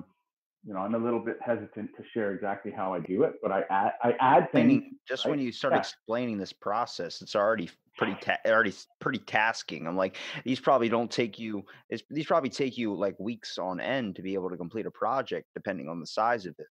[0.66, 3.52] you know i'm a little bit hesitant to share exactly how i do it but
[3.52, 5.32] i add i add things just right?
[5.32, 5.80] when you start Yeah.
[5.80, 11.10] explaining this process it's already pretty ta- already pretty tasking i'm like these probably don't
[11.10, 14.58] take you it's, these probably take you like weeks on end to be able to
[14.58, 16.68] complete a project depending on the size of it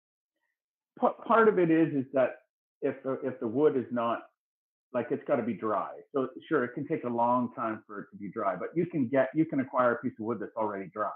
[0.99, 2.35] Pa- part of it is is that
[2.81, 4.23] if the if the wood is not
[4.93, 5.91] like it's got to be dry.
[6.13, 8.85] So sure it can take a long time for it to be dry but you
[8.85, 11.11] can get you can acquire a piece of wood that's already dry.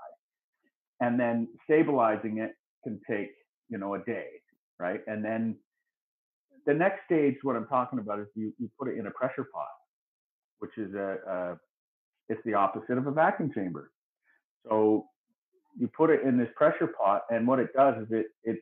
[1.02, 2.52] And then stabilizing it
[2.84, 3.32] can take
[3.70, 4.28] you know a day
[4.80, 5.02] right?
[5.08, 5.58] And then
[6.66, 9.46] the next stage what i'm talking about is you you put it in a pressure
[9.54, 9.68] pot
[10.60, 11.60] which is a, a
[12.30, 13.92] it's the opposite of a vacuum chamber.
[14.68, 15.08] So
[15.78, 18.60] you put it in this pressure pot and what it does is it it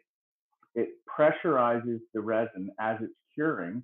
[0.75, 3.83] it pressurizes the resin as it's curing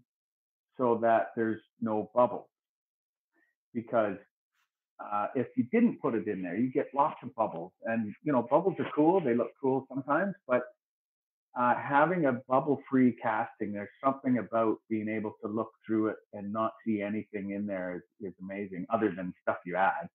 [0.78, 2.48] so that there's no bubbles.
[3.74, 4.18] Because
[5.00, 7.72] uh, if you didn't put it in there, you get lots of bubbles.
[7.86, 9.20] And, you know, bubbles are cool.
[9.20, 10.64] They look cool sometimes, but
[11.60, 16.18] uh, having a bubble free casting, there's something about being able to look through it
[16.34, 20.08] and not see anything in there is, is amazing, other than stuff you add.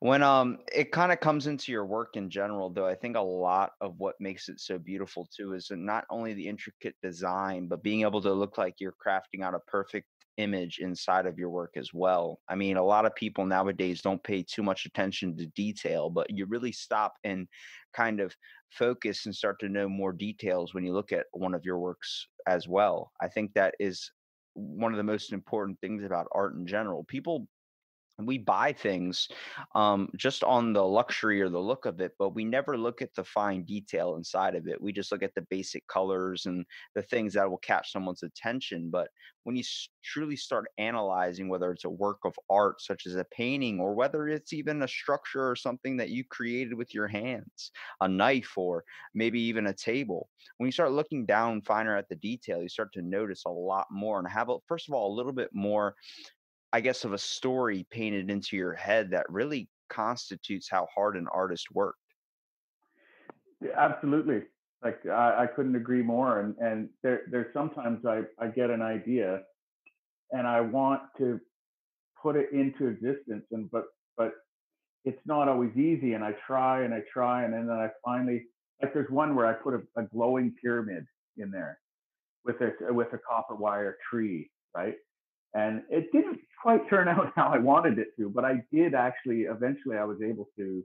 [0.00, 3.20] When um it kind of comes into your work in general though i think a
[3.20, 7.82] lot of what makes it so beautiful too is not only the intricate design but
[7.82, 11.72] being able to look like you're crafting out a perfect image inside of your work
[11.76, 12.40] as well.
[12.48, 16.30] I mean a lot of people nowadays don't pay too much attention to detail but
[16.30, 17.48] you really stop and
[17.92, 18.34] kind of
[18.70, 22.28] focus and start to know more details when you look at one of your works
[22.46, 23.10] as well.
[23.20, 24.12] I think that is
[24.54, 27.04] one of the most important things about art in general.
[27.04, 27.48] People
[28.26, 29.28] we buy things
[29.74, 33.14] um, just on the luxury or the look of it, but we never look at
[33.14, 34.80] the fine detail inside of it.
[34.82, 38.90] We just look at the basic colors and the things that will catch someone's attention.
[38.90, 39.10] But
[39.44, 39.62] when you
[40.02, 44.28] truly start analyzing whether it's a work of art, such as a painting, or whether
[44.28, 48.84] it's even a structure or something that you created with your hands, a knife, or
[49.14, 52.92] maybe even a table, when you start looking down finer at the detail, you start
[52.92, 55.94] to notice a lot more and have, a, first of all, a little bit more
[56.72, 61.26] I guess, of a story painted into your head that really constitutes how hard an
[61.32, 61.98] artist worked.
[63.60, 64.42] Yeah, absolutely.
[64.82, 66.40] Like I, I couldn't agree more.
[66.40, 69.42] And and there there's sometimes I, I get an idea
[70.30, 71.40] and I want to
[72.22, 73.84] put it into existence and but
[74.16, 74.32] but
[75.04, 78.44] it's not always easy and I try and I try and then I finally
[78.82, 81.04] like there's one where I put a, a glowing pyramid
[81.38, 81.78] in there
[82.44, 84.94] with a with a copper wire tree, right?
[85.54, 89.42] And it didn't quite turn out how I wanted it to, but I did actually
[89.42, 90.84] eventually I was able to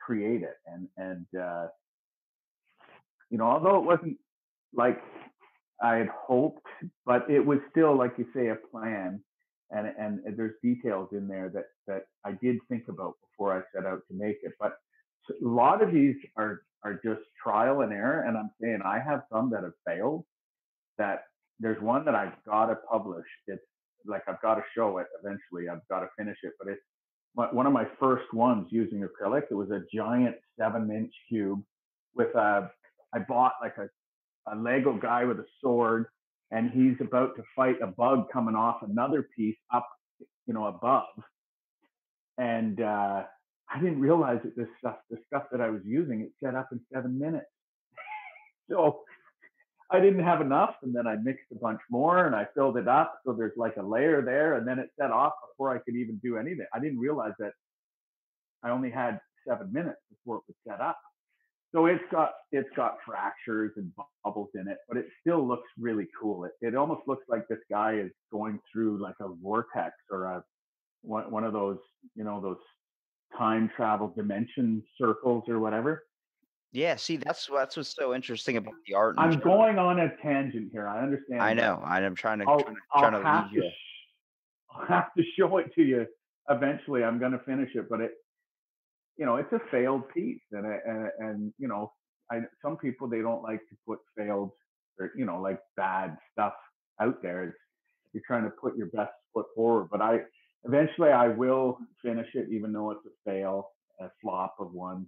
[0.00, 1.66] create it and and uh
[3.30, 4.16] you know, although it wasn't
[4.74, 5.02] like
[5.82, 6.66] I had hoped,
[7.04, 9.20] but it was still, like you say, a plan.
[9.70, 13.86] And, and there's details in there that, that I did think about before I set
[13.86, 14.52] out to make it.
[14.60, 14.74] But
[15.30, 18.22] a lot of these are, are just trial and error.
[18.22, 20.24] And I'm saying I have some that have failed
[20.98, 21.24] that
[21.60, 23.26] there's one that I've got to publish.
[23.46, 23.62] It's
[24.06, 25.68] like I've got to show it eventually.
[25.68, 26.52] I've got to finish it.
[26.58, 26.82] But it's
[27.34, 29.44] one of my first ones using acrylic.
[29.50, 31.62] It was a giant seven inch cube
[32.14, 32.70] with a
[33.14, 33.88] I bought like a,
[34.52, 36.06] a Lego guy with a sword,
[36.50, 39.88] and he's about to fight a bug coming off another piece up,
[40.46, 41.06] you know, above.
[42.38, 43.22] And uh,
[43.72, 46.68] I didn't realize that this stuff, the stuff that I was using, it set up
[46.72, 47.46] in seven minutes.
[48.70, 49.02] so
[49.90, 52.88] I didn't have enough, and then I mixed a bunch more, and I filled it
[52.88, 53.20] up.
[53.24, 56.20] So there's like a layer there, and then it set off before I could even
[56.22, 56.66] do anything.
[56.72, 57.52] I didn't realize that
[58.62, 60.98] I only had seven minutes before it was set up.
[61.74, 63.90] So it's got it's got fractures and
[64.22, 66.44] bubbles in it, but it still looks really cool.
[66.44, 70.44] It it almost looks like this guy is going through like a vortex or a
[71.02, 71.78] one one of those
[72.14, 72.58] you know those
[73.36, 76.04] time travel dimension circles or whatever.
[76.74, 79.14] Yeah, see, that's that's what's so interesting about the art.
[79.16, 80.88] I'm going on a tangent here.
[80.88, 81.40] I understand.
[81.40, 81.80] I know.
[81.84, 83.72] I'm trying to I'll, trying to, I'll trying have lead to sh-
[84.74, 86.04] I'll have to show it to you
[86.50, 87.04] eventually.
[87.04, 88.10] I'm going to finish it, but it
[89.16, 91.92] you know it's a failed piece, and and and you know
[92.28, 94.50] I some people they don't like to put failed
[94.98, 96.54] or you know like bad stuff
[97.00, 97.44] out there.
[97.44, 97.56] It's,
[98.12, 100.22] you're trying to put your best foot forward, but I
[100.64, 105.06] eventually I will finish it, even though it's a fail, a flop of one.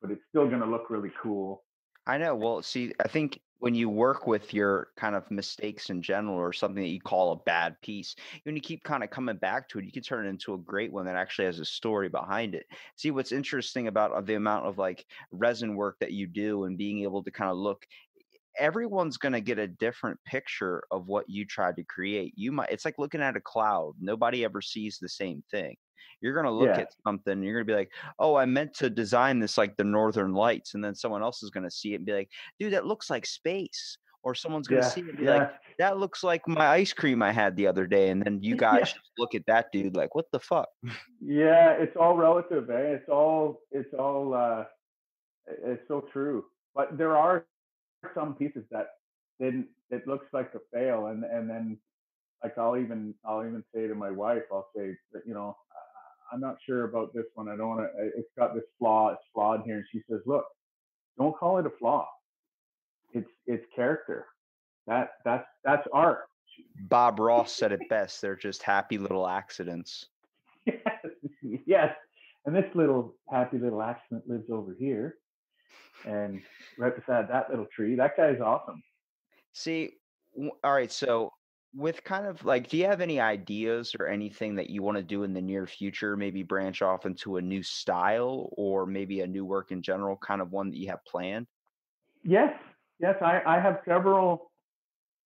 [0.00, 1.64] But it's still going to look really cool.
[2.06, 2.36] I know.
[2.36, 6.52] Well, see, I think when you work with your kind of mistakes in general or
[6.52, 9.78] something that you call a bad piece, when you keep kind of coming back to
[9.78, 12.54] it, you can turn it into a great one that actually has a story behind
[12.54, 12.66] it.
[12.96, 16.76] See, what's interesting about uh, the amount of like resin work that you do and
[16.76, 17.86] being able to kind of look
[18.58, 22.34] everyone's going to get a different picture of what you tried to create.
[22.36, 23.94] You might it's like looking at a cloud.
[24.00, 25.76] Nobody ever sees the same thing.
[26.20, 26.78] You're going to look Yeah.
[26.78, 29.76] at something and you're going to be like, "Oh, I meant to design this like
[29.76, 32.30] the northern lights." And then someone else is going to see it and be like,
[32.58, 35.30] "Dude, that looks like space." Or someone's going to Yeah, see it and be yeah.
[35.30, 38.56] like, "That looks like my ice cream I had the other day." And then you
[38.56, 40.68] guys look at that dude like, "What the fuck?"
[41.20, 42.94] Yeah, it's all relative, eh?
[42.96, 44.64] It's all it's all uh
[45.46, 46.46] it's so true.
[46.74, 47.46] But there are
[48.14, 48.86] some pieces that
[49.40, 51.78] didn't it looks like a fail and and then
[52.42, 56.40] like I'll even I'll even say to my wife, I'll say you know, "I- I'm
[56.40, 57.48] not sure about this one.
[57.48, 60.44] I don't want to it's got this flaw, it's flawed here and she says, "Look,
[61.18, 62.08] don't call it a flaw.
[63.12, 64.26] It's it's character.
[64.86, 66.26] That that's that's art."
[66.88, 68.20] Bob Ross said it best.
[68.20, 70.06] They're just happy little accidents.
[70.66, 70.82] yes,
[71.66, 71.94] yes.
[72.44, 75.16] And this little happy little accident lives over here.
[76.04, 76.42] And
[76.78, 78.82] right beside that little tree, that guy's awesome.
[79.52, 79.92] See,
[80.62, 80.92] all right.
[80.92, 81.32] So,
[81.74, 85.02] with kind of like, do you have any ideas or anything that you want to
[85.02, 86.16] do in the near future?
[86.16, 90.40] Maybe branch off into a new style or maybe a new work in general, kind
[90.40, 91.46] of one that you have planned?
[92.22, 92.52] Yes,
[92.98, 94.50] yes, I, I have several.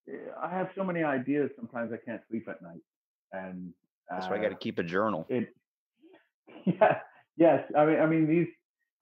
[0.09, 1.51] eh, I have so many ideas.
[1.57, 2.81] Sometimes I can't sleep at night,
[3.33, 3.73] and
[4.11, 5.27] That's why I got to uh, keep a journal.
[5.29, 5.55] it.
[6.67, 6.99] Yeah,
[7.37, 7.65] yes.
[7.77, 8.49] I mean, I mean these.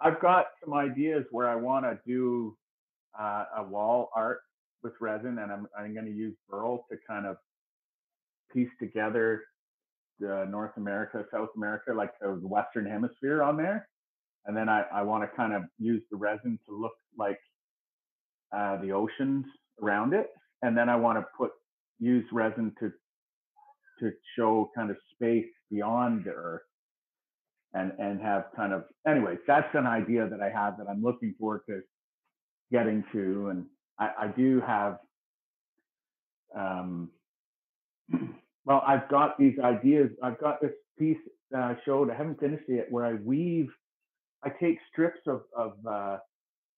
[0.00, 2.56] I've got some ideas where I want to do
[3.18, 4.40] uh, a wall art
[4.82, 7.36] with resin, and I'm I'm going to use burl to kind of
[8.52, 9.42] piece together
[10.20, 13.88] the North America, South America, like the Western Hemisphere on there,
[14.46, 17.38] and then I I want to kind of use the resin to look like
[18.56, 19.46] uh, the oceans
[19.82, 20.28] around it,
[20.62, 21.50] and then I want to put
[21.98, 22.92] use resin to
[24.00, 26.62] to show kind of space beyond the Earth
[27.74, 31.34] and and have kind of anyways that's an idea that i have that i'm looking
[31.38, 31.80] forward to
[32.72, 33.66] getting to and
[33.98, 34.98] i, I do have
[36.56, 37.10] um
[38.64, 41.18] well i've got these ideas i've got this piece
[41.50, 43.68] that i showed i haven't finished it yet where i weave
[44.44, 46.18] i take strips of of uh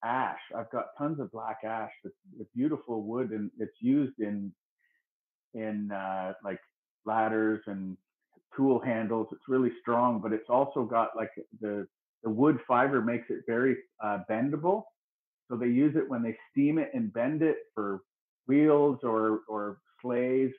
[0.05, 0.41] ash.
[0.57, 4.53] I've got tons of black ash with beautiful wood and it's used in
[5.55, 6.61] in uh like
[7.05, 7.97] ladders and
[8.61, 9.29] tool handles.
[9.33, 11.87] It's really strong, but it's also got like the
[12.23, 14.85] the wood fiber makes it very uh, bendable.
[15.49, 18.03] So they use it when they steam it and bend it for
[18.47, 20.53] wheels or or sleighs.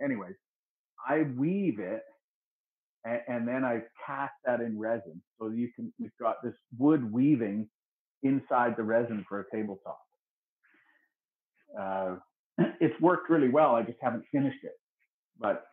[0.00, 0.34] Anyways,
[1.08, 2.02] I weave it
[3.04, 5.20] and, and then I cast that in resin.
[5.40, 7.68] So you can you've got this wood weaving
[8.22, 10.00] inside the resin for a tabletop.
[11.78, 12.16] Uh,
[12.80, 13.74] it's worked really well.
[13.74, 14.78] I just haven't finished it,
[15.40, 15.64] but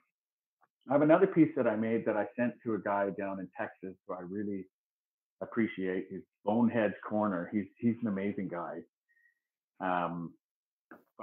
[0.90, 3.48] I have another piece that I made that I sent to a guy down in
[3.58, 4.66] Texas who I really
[5.42, 6.08] appreciate.
[6.10, 7.50] He's Bonehead's Corner.
[7.52, 8.80] He's he's an amazing guy.
[9.82, 10.34] Um,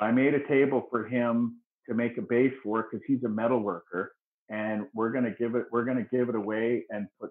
[0.00, 3.60] I made a table for him to make a base for because he's a metal
[3.60, 4.12] worker,
[4.50, 7.30] and we're gonna give it we're gonna give it away and put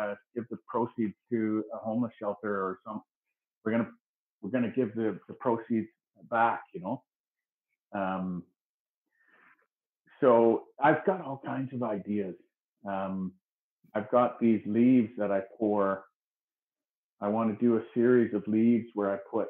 [0.00, 3.02] uh, give the proceeds to a homeless shelter or some.
[3.64, 3.90] We're gonna
[4.40, 5.88] we're gonna give the the proceeds
[6.30, 6.62] back.
[6.74, 7.02] You know.
[7.94, 8.42] Um,
[10.20, 12.34] so I've got all kinds of ideas.
[12.88, 13.32] Um,
[13.94, 16.04] I've got these leaves that I pour.
[17.20, 19.48] I want to do a series of leaves where I put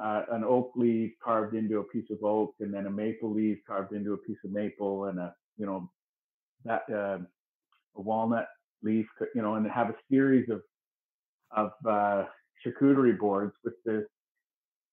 [0.00, 3.58] uh, an oak leaf carved into a piece of oak, and then a maple leaf
[3.66, 5.90] carved into a piece of maple, and a you know
[6.64, 7.18] that uh,
[7.96, 8.48] a walnut
[8.82, 10.62] leaf, you know, and have a series of
[11.56, 12.24] of uh,
[12.64, 14.06] charcuterie boards with the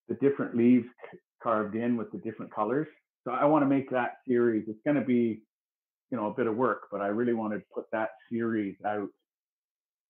[0.07, 0.87] the different leaves
[1.41, 2.87] carved in with the different colors.
[3.25, 4.67] So I want to make that series.
[4.67, 5.43] It's going to be,
[6.11, 9.09] you know, a bit of work, but I really want to put that series out.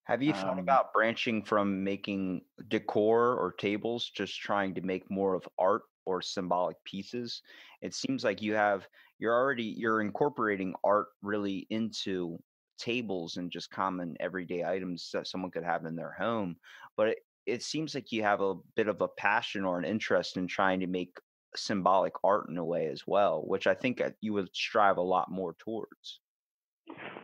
[0.03, 5.09] Have you thought Um, about branching from making decor or tables, just trying to make
[5.09, 7.41] more of art or symbolic pieces?
[7.81, 8.87] It seems like you have
[9.17, 12.37] you're already you're incorporating art really into
[12.77, 16.57] tables and just common everyday items that someone could have in their home,
[16.97, 20.37] but it, it seems like you have a bit of a passion or an interest
[20.37, 21.17] in trying to make
[21.57, 25.01] symbolic art in a way as well, which I think uh, you would strive a
[25.01, 26.19] lot more towards.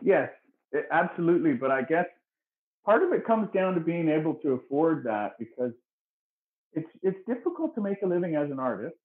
[0.02, 0.30] yes,
[0.72, 1.54] it, absolutely.
[1.54, 2.06] But I guess
[2.84, 5.72] part of it comes down to being able to afford that because
[6.72, 8.96] it's it's difficult to make a living as an artist,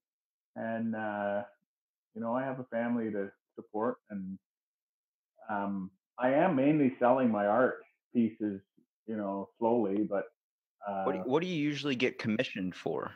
[0.55, 1.43] and uh,
[2.15, 4.38] you know I have a family to support, and
[5.49, 7.80] um, I am mainly selling my art
[8.13, 8.61] pieces,
[9.05, 10.25] you know, slowly, but.
[11.03, 13.11] What do Uh, what do you usually get commissioned for?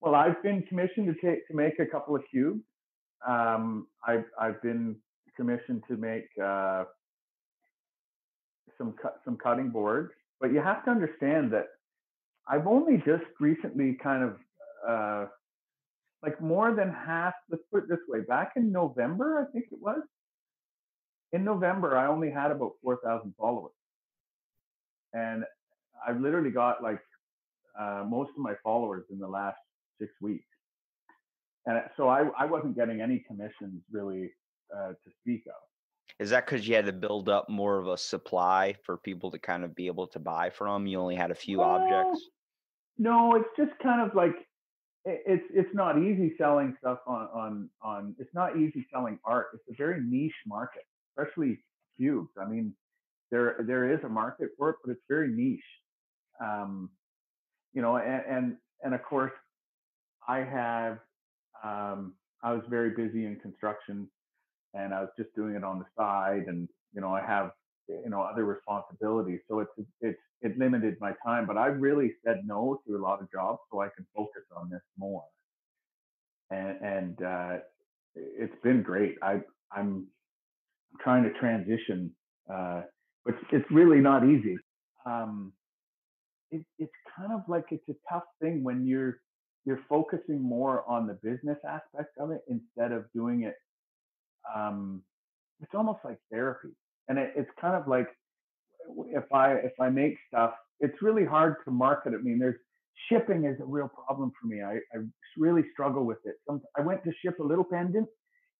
[0.00, 2.62] Well, I've been commissioned to take to make a couple of cubes.
[3.26, 4.96] Um, I've I've been
[5.36, 6.84] commissioned to make uh,
[8.78, 11.66] some cut some cutting boards, but you have to understand that
[12.48, 14.36] I've only just recently kind of
[14.88, 15.26] uh,
[16.22, 17.34] like more than half.
[17.50, 20.00] Let's put it this way: back in November, I think it was.
[21.32, 23.72] In November, I only had about four thousand followers,
[25.12, 25.44] and
[26.06, 27.00] I've literally got like
[27.78, 29.58] uh, most of my followers in the last
[30.00, 30.44] six weeks.
[31.66, 34.30] And uh, so I, I wasn't getting any commissions really
[34.74, 35.60] uh, to speak of.
[36.18, 39.38] Is that because you had to build up more of a supply for people to
[39.38, 40.86] kind of be able to buy from?
[40.86, 42.26] You only had a few Well, objects.
[42.98, 44.34] No, it's just kind of like
[45.06, 48.14] it's it's not easy selling stuff on on on.
[48.18, 49.46] It's not easy selling art.
[49.54, 50.82] It's a very niche market,
[51.16, 51.58] especially
[51.96, 52.28] cubes.
[52.38, 52.74] I mean,
[53.30, 55.62] there there is a market for it, but it's very niche.
[56.42, 56.90] Um,
[57.72, 59.32] you know, and and, and of course,
[60.30, 60.98] I have
[61.64, 64.08] um, I was very busy in construction,
[64.74, 67.50] and I was just doing it on the side, and you know, I have
[67.88, 71.46] you know other responsibilities, so it's it's it limited my time.
[71.46, 74.70] But I really said no to a lot of jobs so I can focus on
[74.70, 75.24] this more,
[76.50, 77.56] and and uh,
[78.14, 79.16] it's been great.
[79.22, 79.40] I
[79.72, 80.06] I'm
[81.00, 82.14] trying to transition,
[82.52, 82.82] uh,
[83.24, 84.56] but it's really not easy.
[85.04, 85.52] Um,
[86.52, 89.18] it, it's kind of like it's a tough thing when you're
[89.64, 93.54] you're focusing more on the business aspect of it instead of doing it
[94.54, 95.02] um
[95.60, 96.70] it's almost like therapy
[97.08, 98.08] and it, it's kind of like
[99.06, 102.16] if i if i make stuff it's really hard to market it.
[102.20, 102.56] i mean there's
[103.08, 104.98] shipping is a real problem for me i, I
[105.36, 108.08] really struggle with it Some, i went to ship a little pendant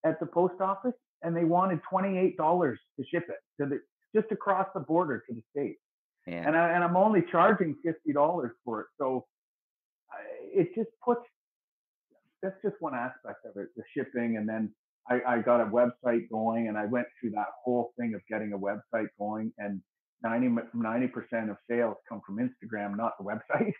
[0.05, 3.80] at the post office and they wanted $28 to ship it to the
[4.14, 5.80] just across the border to the states
[6.26, 6.44] Yeah.
[6.46, 8.86] and I and I'm only charging fifty dollars for it.
[8.98, 9.26] So
[10.53, 11.22] it just puts
[12.42, 14.72] that's just one aspect of it, the shipping, and then
[15.09, 18.53] I, I got a website going, and I went through that whole thing of getting
[18.53, 19.80] a website going, and
[20.22, 23.72] 90 90% of sales come from Instagram, not the website.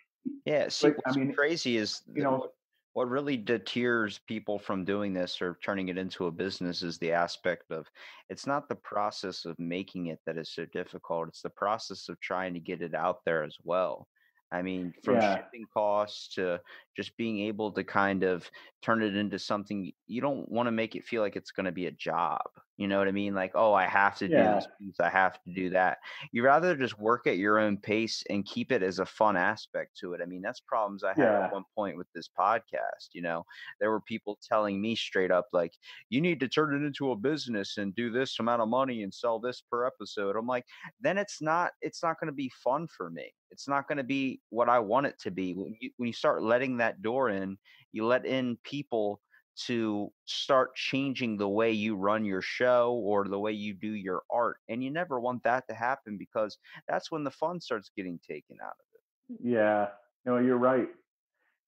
[0.45, 0.69] Yeah.
[0.71, 2.51] See, Like, I mean, crazy is you know- what,
[2.93, 7.13] what really deters people from doing this or turning it into a business is the
[7.13, 7.87] aspect of
[8.29, 11.29] it's not the process of making it that is so difficult.
[11.29, 14.09] It's the process of trying to get it out there as well.
[14.53, 15.21] I mean, from Yeah.
[15.21, 16.61] shipping costs to
[16.97, 18.51] just being able to kind of
[18.83, 21.73] turn it into something you don't want to make it feel like it's going to
[21.73, 22.43] be a job.
[22.81, 23.35] You know what I mean?
[23.35, 24.55] Like, oh, I have to do Yeah.
[24.55, 25.99] this piece, I have to do that.
[26.33, 29.99] You rather just work at your own pace and keep it as a fun aspect
[29.99, 30.23] to it.
[30.23, 31.37] I mean, that's problems I had Yeah.
[31.37, 33.11] at one point with this podcast.
[33.13, 33.45] You know,
[33.81, 35.75] there were people telling me straight up, like,
[36.09, 39.13] you need to turn it into a business and do this amount of money and
[39.13, 40.37] sell this per episode.
[40.37, 40.65] I'm like,
[41.01, 43.35] then it's not it's not going to be fun for me.
[43.51, 45.55] It's not going to be what I want it to be.
[45.55, 47.59] When you when you start letting that door in,
[47.93, 49.21] you let in people
[49.67, 54.23] to start changing the way you run your show or the way you do your
[54.31, 54.59] art.
[54.69, 58.57] And you never want that to happen because that's when the fun starts getting taken
[58.63, 59.39] out of it.
[59.43, 59.89] Yeah,
[60.25, 60.89] no, you're right.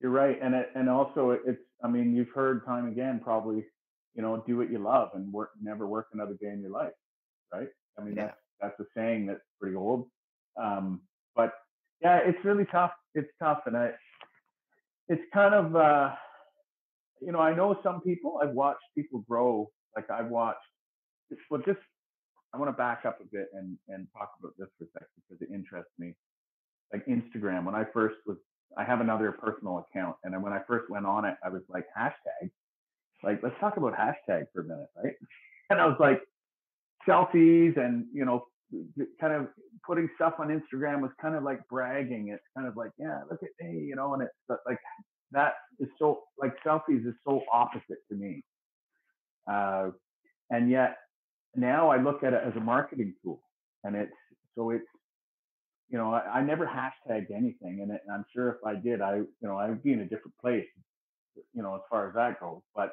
[0.01, 1.63] You're right, and it, and also it's.
[1.85, 3.65] I mean, you've heard time again, probably,
[4.15, 5.51] you know, do what you love and work.
[5.61, 6.93] Never work another day in your life,
[7.53, 7.69] right?
[7.99, 8.27] I mean, Yeah.
[8.27, 10.09] that's that's a saying that's pretty old.
[10.61, 11.03] Um,
[11.37, 11.53] but
[12.01, 12.93] yeah, it's really tough.
[13.15, 13.93] It's tough, and I,
[15.09, 16.15] it's kind of, uh,
[17.25, 18.41] you know, I know some people.
[18.43, 19.71] I've watched people grow.
[19.97, 20.59] Like I've watched.
[21.51, 21.79] Well, just
[22.55, 25.09] I want to back up a bit and and talk about this for a second
[25.29, 26.15] because it interests me
[26.93, 27.65] like Instagram.
[27.65, 28.37] When I first was,
[28.77, 31.63] I have another personal account, and then when I first went on it, I was
[31.69, 32.51] like hashtag,
[33.23, 35.15] like let's talk about hashtag for a minute, right?
[35.71, 36.21] And I was like
[37.09, 38.45] selfies and you know
[39.21, 39.49] kind of
[39.87, 42.29] putting stuff on Instagram was kind of like bragging.
[42.29, 44.79] It's kind of like, yeah, look at me, you know, and it's like
[45.33, 48.43] that is so like selfies is so opposite to me.
[49.51, 49.91] Uh,
[50.51, 50.97] and yet
[51.57, 53.41] now I look at it as a marketing tool,
[53.85, 54.13] and it's
[54.55, 54.85] so it's
[55.91, 59.01] you know I, I never hashtagged anything, and, it, and I'm sure if I did,
[59.01, 60.67] I you know I would be in a different place,
[61.55, 62.61] you know, as far as that goes.
[62.75, 62.93] But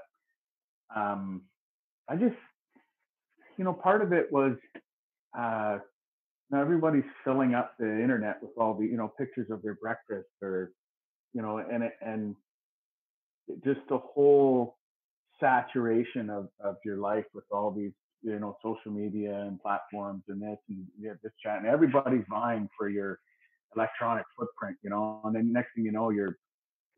[0.96, 1.44] um,
[2.10, 2.36] I just
[3.58, 4.54] you know part of it was
[5.38, 5.78] uh,
[6.50, 10.28] now everybody's filling up the internet with all the you know pictures of their breakfast
[10.42, 10.72] or
[11.34, 12.36] you know and it, and
[13.64, 14.78] just the whole
[15.40, 20.42] saturation of, of your life with all these you know social media and platforms and
[20.42, 20.86] this and
[21.24, 23.20] this chat and everybody's vying for your
[23.76, 26.38] electronic footprint you know and then next thing you know your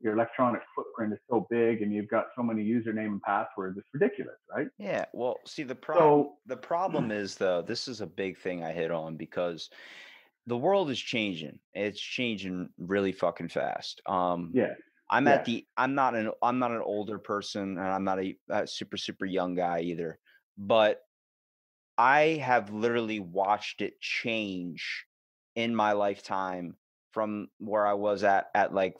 [0.01, 3.87] your electronic footprint is so big and you've got so many username and passwords it's
[3.93, 5.05] ridiculous right Yeah.
[5.13, 8.71] Well, see the problem so the problem is though, this is a big thing I
[8.71, 9.69] hit on because
[10.47, 11.59] the world is changing.
[11.73, 14.01] It's changing really fucking fast.
[14.05, 14.73] Um yeah
[15.09, 18.21] I'm yeah at the I'm not an I'm not an older person and I'm not
[18.23, 20.19] a, a super super young guy either.
[20.57, 21.01] But
[21.97, 25.05] I have literally watched it change
[25.55, 26.77] in my lifetime
[27.11, 28.97] from where I was at at like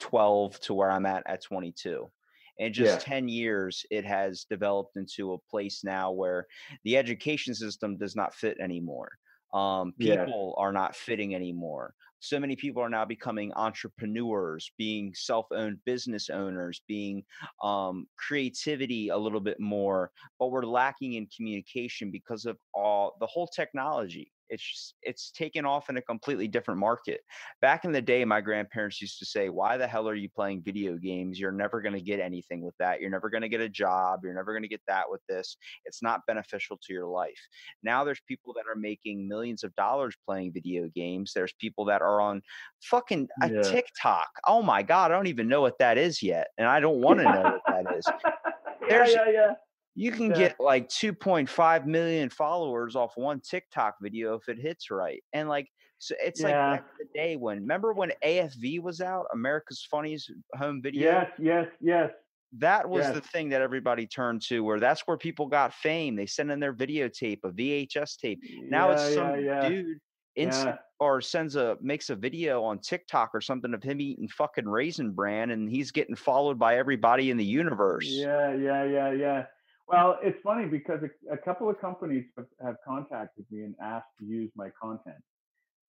[0.00, 2.10] 12 to where I'm at at 22.
[2.58, 6.46] In just yeah 10 years, it has developed into a place now where
[6.84, 9.18] the education system does not fit anymore.
[9.54, 11.94] Um, yeah people are not fitting anymore.
[12.20, 17.24] So many people are now becoming entrepreneurs, being self-owned business owners, being
[17.62, 23.26] um, creativity a little bit more, but we're lacking in communication because of all the
[23.26, 24.33] whole technology.
[24.48, 27.20] It's just, it's taken off in a completely different market.
[27.60, 30.62] Back in the day, my grandparents used to say, "Why the hell are you playing
[30.62, 31.38] video games?
[31.38, 33.00] You're never going to get anything with that.
[33.00, 34.20] You're never going to get a job.
[34.22, 35.56] You're never going to get that with this.
[35.84, 37.40] It's not beneficial to your life."
[37.82, 41.32] Now there's people that are making millions of dollars playing video games.
[41.34, 42.42] There's people that are on
[42.82, 44.28] fucking a yeah TikTok.
[44.46, 47.18] Oh my god, I don't even know what that is yet, and I don't want
[47.20, 48.06] to know what that is.
[48.88, 49.52] yeah yeah yeah
[49.94, 54.90] you can yeah get like 2.5 million followers off one TikTok video if it hits
[54.90, 55.22] right.
[55.32, 55.68] And like
[55.98, 60.82] so it's like back the day when remember when AFV was out, America's Funniest Home
[60.82, 61.12] Video?
[61.12, 62.10] yes yes yes
[62.58, 66.16] That was yes the thing that everybody turned to where that's where people got fame.
[66.16, 68.40] They send in their videotape, a VHS tape.
[68.68, 70.00] Now it's yeah yeah some yeah dude
[70.36, 74.28] inst yeah or sends a makes a video on TikTok or something of him eating
[74.28, 78.06] fucking raisin bran and he's getting followed by everybody in the universe.
[78.06, 79.44] Yeah, yeah, yeah, yeah.
[79.88, 84.08] Well, it's funny because a, a couple of companies have, have contacted me and asked
[84.20, 85.22] to use my content,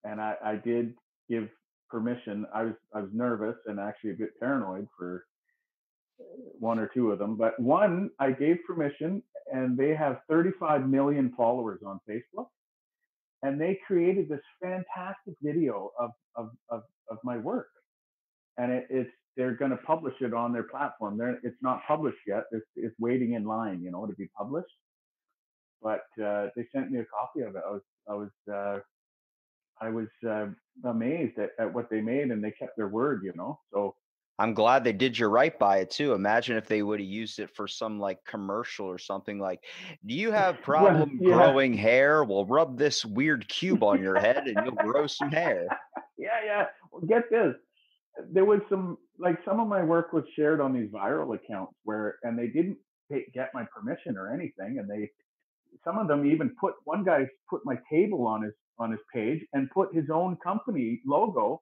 [0.04, 0.96] and I, I did
[1.30, 1.50] give
[1.90, 2.46] permission.
[2.54, 5.26] I was I was nervous and actually a bit paranoid for
[6.20, 6.24] uh,
[6.60, 9.24] one or two of them, but one I gave permission,
[9.54, 12.48] and they have 35 million followers on Facebook,
[13.44, 17.68] and they created this fantastic video of of of, of my work
[18.58, 21.18] and it, it's they're going to publish it on their platform.
[21.18, 22.44] They're, it's not published yet.
[22.52, 24.68] It's, it's waiting in line, you know, to be published.
[25.82, 27.62] But uh, they sent me a copy of it.
[27.68, 28.80] I was I was uh,
[29.82, 30.48] I was uh,
[30.90, 33.60] amazed at, at what they made, and they kept their word, you know.
[33.72, 33.96] So
[34.40, 36.14] I'm glad they did your right by it too.
[36.14, 39.64] Imagine if they would have used it for some like commercial or something like,
[40.06, 42.24] "Do you have well, problem yeah, growing hair?
[42.24, 45.68] Well, rub this weird cube on your head and you'll grow some hair."
[46.18, 46.66] yeah, yeah.
[46.92, 47.56] Well, get this.
[48.32, 52.16] There was some like some of my work was shared on these viral accounts where,
[52.24, 52.78] and they didn't
[53.34, 55.10] get my permission or anything, and they
[55.84, 59.42] some of them even put one guy put my table on his on his page
[59.54, 61.62] and put his own company logo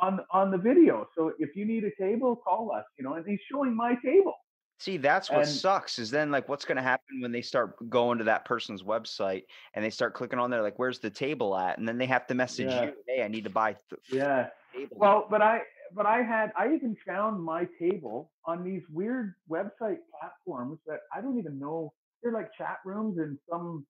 [0.00, 1.06] on on the video.
[1.16, 4.34] So if you need a table, call us, you know, and he's showing my table.
[4.80, 7.76] See, that's what And sucks is then like what's going to happen when they start
[7.88, 9.44] going to that person's website
[9.74, 12.26] and they start clicking on there like where's the table at and then they have
[12.26, 14.48] to message yeah, you, "Hey, I need to buy th- yeah.
[14.74, 14.96] table.
[14.96, 15.60] Well, but I
[15.94, 21.22] but I had I even found my table on these weird website platforms that I
[21.22, 21.92] don't even know.
[22.22, 23.86] They're like chat rooms in some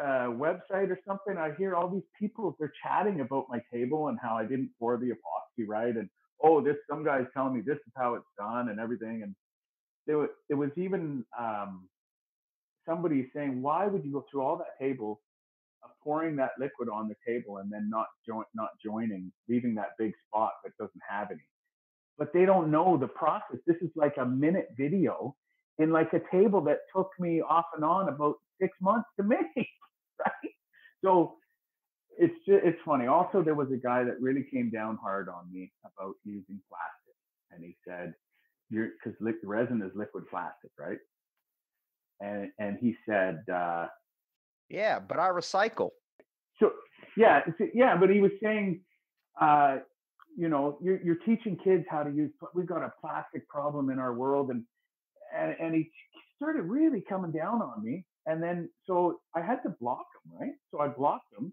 [0.00, 1.38] uh, website or something.
[1.38, 4.98] I hear all these people they're chatting about my table and how I didn't pour
[4.98, 6.10] the epoxy right, and
[6.44, 9.22] oh, this some guy's telling me this is how it's done and everything.
[9.24, 9.34] And
[10.06, 10.18] there
[10.56, 11.88] was even um,
[12.86, 15.20] somebody saying, why would you go through all that table
[16.08, 20.12] pouring that liquid on the table and then not join not joining, leaving that big
[20.26, 21.46] spot that doesn't have any?
[22.16, 23.58] But they don't know the process.
[23.66, 25.36] This is like a minute video
[25.78, 29.68] in like a table that took me off and on about six months to make,
[30.18, 30.52] right?
[31.04, 31.34] So
[32.16, 33.06] it's just, it's funny.
[33.06, 37.16] Also, there was a guy that really came down hard on me about using plastic,
[37.52, 38.14] and he said,
[38.70, 40.98] "You're because resin is liquid plastic, right?"
[42.20, 43.86] And and he said, uh,
[44.68, 45.90] Yeah, but I recycle.
[46.60, 46.72] so
[47.16, 47.40] yeah,
[47.74, 48.80] yeah, but he was saying,
[49.40, 49.78] uh,
[50.36, 52.30] you know, you're, you're teaching kids how to use.
[52.54, 54.64] We've got a plastic problem in our world, and
[55.36, 55.90] and and he
[56.36, 58.04] started really coming down on me.
[58.26, 60.52] And then so I had to block him, right?
[60.70, 61.52] So I blocked him.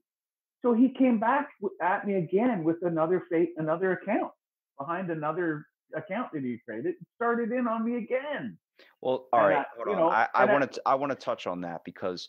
[0.61, 1.47] So he came back
[1.81, 4.31] at me again with another fate, another account
[4.77, 6.95] behind another account that he created.
[7.15, 8.57] Started in on me again.
[9.01, 9.95] Well, all And right, I- hold on.
[10.01, 12.27] know, I I- want to I want to touch on that because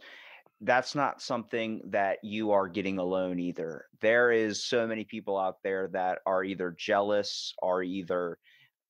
[0.61, 3.87] that's not something that you are getting alone either.
[4.01, 8.39] There is so many people out there that are either jealous or either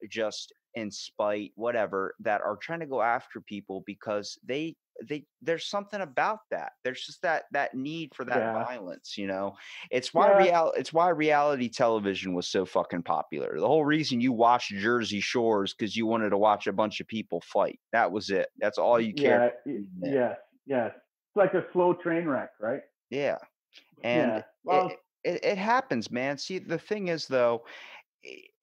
[0.08, 5.66] just in spite, whatever, that are trying to go after people because they they there's
[5.66, 6.72] something about that.
[6.82, 8.64] There's just that that need for that Yeah.
[8.64, 9.56] violence, you know.
[9.90, 10.38] It's why Yeah.
[10.38, 13.58] real it's why reality television was so fucking popular.
[13.58, 17.08] The whole reason you watched Jersey Shores because you wanted to watch a bunch of
[17.08, 17.78] people fight.
[17.92, 18.48] That was it.
[18.58, 19.52] That's all you cared.
[19.66, 20.36] Yeah, y-
[20.66, 20.92] Yeah.
[21.36, 21.52] Yes, yes.
[21.52, 22.82] It's like a slow train wreck, right?
[23.10, 23.38] Yeah.
[24.02, 24.42] And yeah.
[24.64, 26.38] Well, it, it, it happens, man.
[26.38, 27.64] See, the thing is, though,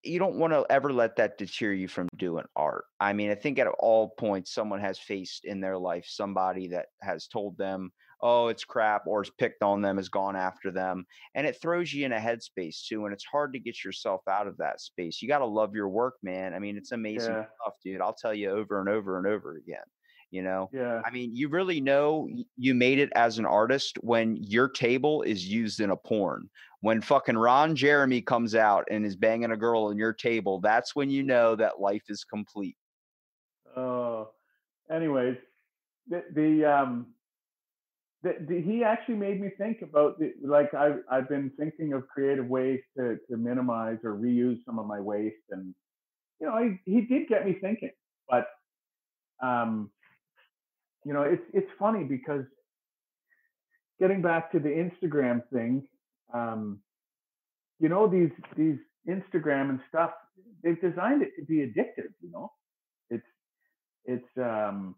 [0.04, 2.86] you don't want to ever let that deter you from doing art.
[3.00, 6.88] I mean, I think at all points, someone has faced in their life somebody that
[7.02, 11.06] has told them, oh, it's crap, or has picked on them, has gone after them.
[11.36, 13.06] And it throws you in a headspace, too.
[13.06, 15.22] And it's hard to get yourself out of that space.
[15.22, 16.54] You got to love your work, man.
[16.54, 17.46] I mean, it's amazing Yeah.
[17.62, 18.02] stuff, dude.
[18.02, 19.84] I'll tell you over and over and over again,
[20.34, 20.68] you know?
[20.74, 21.00] yeah.
[21.06, 22.28] I mean, you really know
[22.58, 26.50] you made it as an artist when your table is used in a porn.
[26.82, 30.96] When fucking Ron Jeremy comes out and is banging a girl on your table, that's
[30.96, 32.76] when you know that life is complete.
[33.78, 34.32] Oh,
[34.92, 35.38] anyways,
[36.10, 37.08] the the um,
[38.24, 42.08] the, the, he actually made me think about the, like I've I've been thinking of
[42.08, 45.76] creative ways to to minimize or reuse some of my waste, and
[46.42, 47.92] you know he he did get me thinking,
[48.28, 48.48] but
[49.42, 49.92] um,
[51.06, 52.46] you know it's it's funny because
[54.00, 55.88] getting back to the Instagram thing,
[56.34, 56.80] um,
[57.80, 58.78] you know these these
[59.08, 60.12] Instagram and stuff,
[60.64, 62.52] they've designed it to be addictive, you know.
[63.10, 63.26] It's
[64.06, 64.96] it's um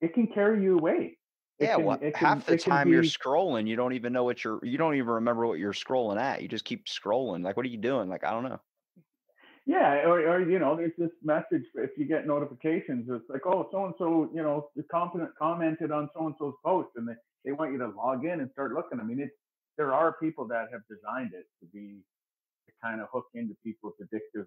[0.00, 1.18] it can carry you away.
[1.58, 4.44] It yeah, can- well, can- half the time you're scrolling, you don't even know what
[4.44, 6.42] you're, you don't even remember what you're scrolling at.
[6.42, 7.42] You just keep scrolling.
[7.42, 8.08] Like, what are you doing?
[8.10, 8.60] Like, I don't know.
[9.66, 13.68] Yeah, or, or you know, there's this message if you get notifications, it's like, oh,
[13.72, 17.14] so and so, you know, is confident commented on so and so's post, and they,
[17.44, 19.00] they want you to log in and start looking.
[19.00, 19.34] I mean, it's
[19.76, 21.98] there are people that have designed it to be
[22.68, 24.46] to kind of hook into people's addictive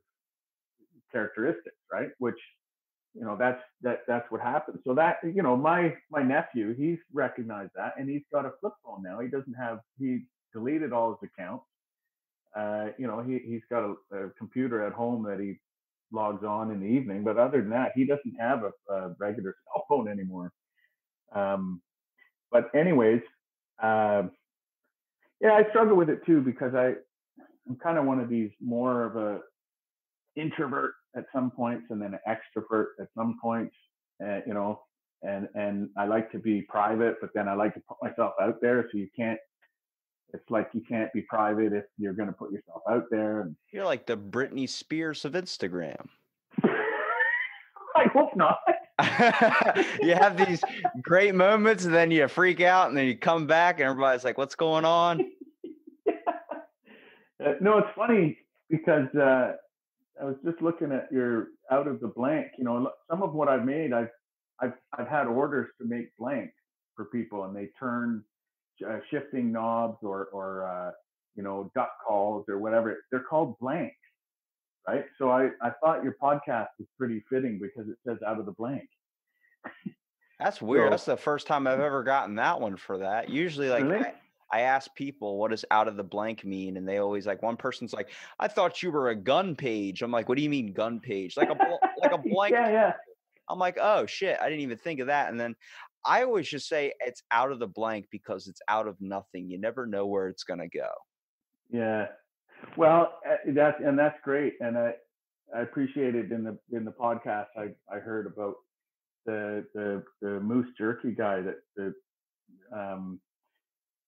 [1.12, 2.10] characteristics, right?
[2.20, 2.40] Which
[3.14, 4.80] you know that's that that's what happens.
[4.88, 8.74] So that you know, my my nephew, he's recognized that, and he's got a flip
[8.86, 9.20] phone now.
[9.20, 11.66] He doesn't have he deleted all his accounts.
[12.56, 15.60] Uh, you know, he he's got a, a computer at home that he
[16.12, 19.56] logs on in the evening, but other than that, he doesn't have a, a regular
[19.66, 20.52] cell phone anymore.
[21.34, 21.82] Um,
[22.52, 23.22] but anyways,
[23.82, 24.24] uh,
[25.42, 26.94] yeah, I struggle with it too because I
[27.68, 29.40] I'm kind of one of these more of a
[30.36, 33.76] introvert at some points and then an extrovert at some points.
[34.24, 34.82] Uh, you know,
[35.22, 38.60] and and I like to be private, but then I like to put myself out
[38.62, 38.88] there.
[38.92, 39.40] So you can't.
[40.34, 43.42] It's like you can't be private if you're going to put yourself out there.
[43.42, 46.06] And You're like the Britney Spears of Instagram.
[46.64, 48.60] I hope not.
[50.02, 50.62] you have these
[51.02, 54.38] great moments and then you freak out and then you come back and everybody's like,
[54.38, 55.22] what's going on?
[57.42, 58.38] Uh, no, it's funny
[58.70, 59.54] because uh,
[60.22, 62.48] I was just looking at your out of the blank.
[62.58, 64.10] You know, some of what I've made, I've
[64.60, 66.52] I've I've had orders to make blank
[66.98, 68.26] for people, and they turn
[68.88, 70.92] uh, shifting knobs or or uh,
[71.36, 72.98] you know duck calls or whatever.
[73.12, 73.96] They're called blanks,
[74.88, 75.06] right?
[75.18, 78.52] So I I thought your podcast was pretty fitting because it says out of the
[78.54, 78.88] blank.
[80.40, 80.88] That's weird.
[80.88, 83.30] So- That's the first time I've ever gotten that one for that.
[83.30, 84.06] Usually, like, Really?
[84.06, 84.14] I,
[84.52, 86.78] I ask people, what does out of the blank mean?
[86.78, 88.10] And they always like, one person's like,
[88.40, 90.02] I thought you were a gun page.
[90.02, 91.38] I'm like, what do you mean gun page?
[91.38, 92.54] Like a, bl- like a blank.
[92.54, 92.94] yeah, yeah.
[93.48, 95.30] I'm like, oh shit, I didn't even think of that.
[95.30, 95.56] And then
[96.10, 99.48] I always just say it's out of the blank because it's out of nothing.
[99.48, 100.90] You never know where it's going to go.
[101.70, 102.08] Yeah.
[102.76, 104.94] Well, uh, that's and that's great, and I
[105.56, 107.46] I appreciate it in the in the podcast.
[107.56, 108.56] I I heard about
[109.28, 111.94] the the the moose jerky guy that the
[112.76, 113.20] um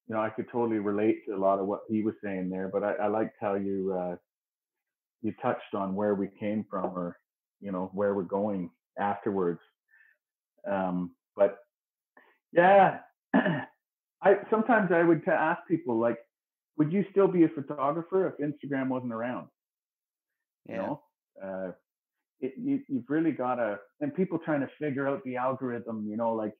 [0.08, 2.68] you know I could totally relate to a lot of what he was saying there,
[2.68, 4.16] but I, I liked how you uh
[5.22, 7.16] you touched on where we came from or
[7.60, 9.62] you know where we're going afterwards.
[10.68, 11.60] Um, but
[12.52, 13.00] yeah,
[13.34, 16.18] I sometimes I would ask people like
[16.78, 19.48] would you still be a photographer if Instagram wasn't around?
[20.68, 20.78] You Yeah.
[20.78, 21.04] know,
[21.44, 21.72] uh,
[22.40, 26.18] it, you, you've really got to, and people trying to figure out the algorithm, you
[26.18, 26.54] know, like,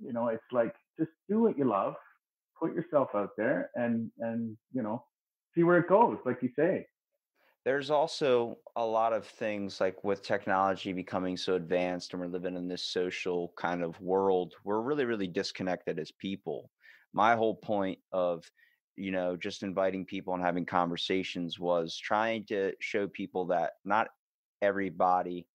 [0.00, 1.94] you know, it's like just do what you love
[2.58, 5.04] put yourself out there and and you know
[5.54, 6.86] see where it goes, like you say.
[7.64, 12.56] There's also a lot of things like with technology becoming so advanced and we're living
[12.56, 16.70] in this social kind of world, we're really, really disconnected as people.
[17.14, 18.44] My whole point of,
[18.96, 24.08] you know, just inviting people and having conversations was trying to show people that not
[24.60, 25.48] everybody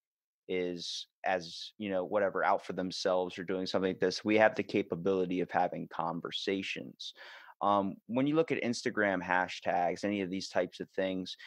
[0.48, 4.56] is as you know whatever out for themselves or doing something like this we have
[4.56, 7.14] the capability of having conversations
[7.62, 11.38] um, when you look at instagram hashtags any of these types of things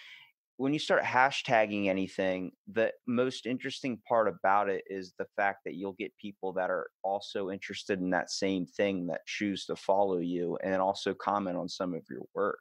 [0.56, 5.74] when you start hashtagging anything, the most interesting part about it is the fact that
[5.74, 10.18] you'll get people that are also interested in that same thing that choose to follow
[10.18, 12.60] you and also comment on some of your work.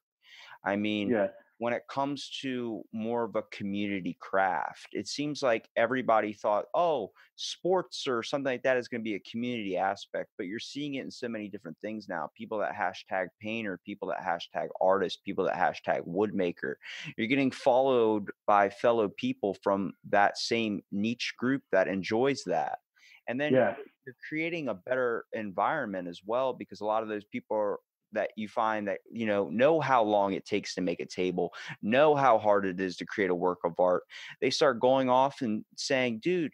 [0.65, 1.27] I mean, Yeah.
[1.61, 7.11] When it comes to more of a community craft, it seems like everybody thought, oh,
[7.35, 10.95] sports or something like that is going to be a community aspect, but you're seeing
[10.95, 12.31] it in so many different things now.
[12.35, 16.73] People that hashtag painter, people that hashtag artist, people that hashtag woodmaker.
[17.15, 22.79] You're getting followed by fellow people from that same niche group that enjoys that.
[23.27, 23.75] And then Yeah.
[24.07, 27.79] you're creating a better environment as well because a lot of those people are
[28.13, 31.53] that you find that you know know how long it takes to make a table
[31.81, 34.03] know how hard it is to create a work of art.
[34.39, 36.51] They start going off and saying dude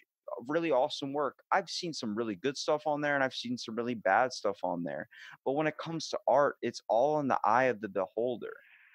[0.48, 1.40] really awesome work.
[1.52, 4.60] I've seen some really good stuff on there and i've seen some really bad stuff
[4.64, 5.08] on there.
[5.46, 8.54] But when it comes to art it's all in the eye of the beholder.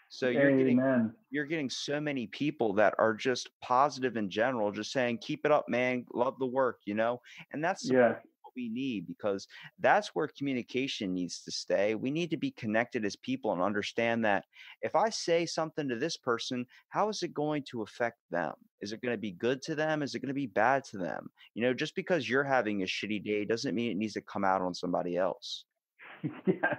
[0.09, 4.93] So you're getting you're getting so many people that are just positive in general just
[4.93, 6.05] saying keep it up man.
[6.15, 7.21] Love the work you know?
[7.53, 8.17] And that's Yeah.
[8.57, 9.47] We need because
[9.79, 11.95] that's where communication needs to stay.
[11.95, 14.45] We need to be connected as people and understand that
[14.81, 18.53] if I say something to this person, how is it going to affect them?
[18.81, 20.03] Is it going to be good to them?
[20.03, 21.29] Is it going to be bad to them?
[21.55, 24.45] You know, just because you're having a shitty day doesn't mean it needs to come
[24.45, 25.65] out on somebody else.
[26.47, 26.77] yeah.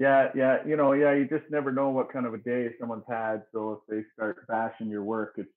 [0.00, 3.02] Yeah, yeah, you know, yeah, you just never know what kind of a day someone's
[3.08, 3.42] had.
[3.50, 5.50] So if they start bashing your work, it's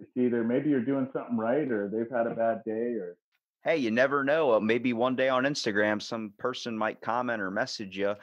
[0.00, 2.36] it's either maybe you're doing something right or they've had a mm.
[2.36, 3.16] bad day or
[3.62, 4.54] Hey, you never know.
[4.54, 8.16] uh, Maybe one day on Instagram, some person might comment or message you uh,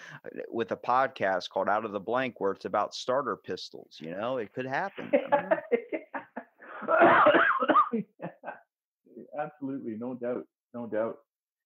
[0.50, 3.98] with a podcast called Out of the Blank where it's about starter pistols.
[4.02, 5.12] You know, it could happen.
[5.14, 5.52] I
[6.88, 7.04] don't
[7.94, 8.02] know.
[9.40, 11.18] Absolutely, no doubt, no doubt.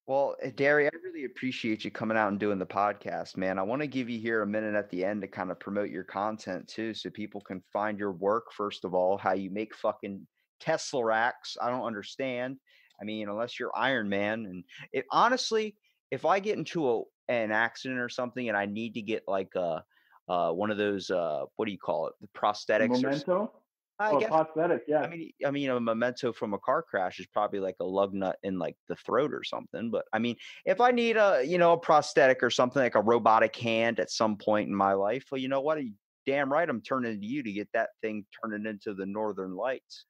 [0.05, 3.57] Well, uh, Derry, I really appreciate you coming out and doing the podcast, man.
[3.57, 5.89] I want to give you here a minute at the end to kind of promote
[5.89, 9.73] your content too, so people can find your work, first of all, how you make
[9.75, 10.27] fucking
[10.61, 11.55] tesseracts.
[11.61, 12.57] I don't understand.
[13.01, 14.45] I mean, unless you're Iron Man.
[14.45, 15.75] And it honestly,
[16.11, 19.53] if I get into a, an accident or something and I need to get like
[19.55, 19.83] a,
[20.29, 22.13] uh, one of those, uh, what do you call it?
[22.21, 23.51] The prosthetics Memento?
[23.99, 25.01] I oh, guess prosthetic, yeah.
[25.01, 28.15] I mean, I mean, a memento from a car crash is probably like a lug
[28.15, 29.91] nut in like the throat or something.
[29.91, 33.01] But I mean, if I need a, you know, a prosthetic or something like a
[33.01, 35.83] robotic hand at some point in my life, well, you know what?
[35.83, 35.93] You
[36.25, 40.05] damn right, I'm turning to you to get that thing turning into the Northern Lights.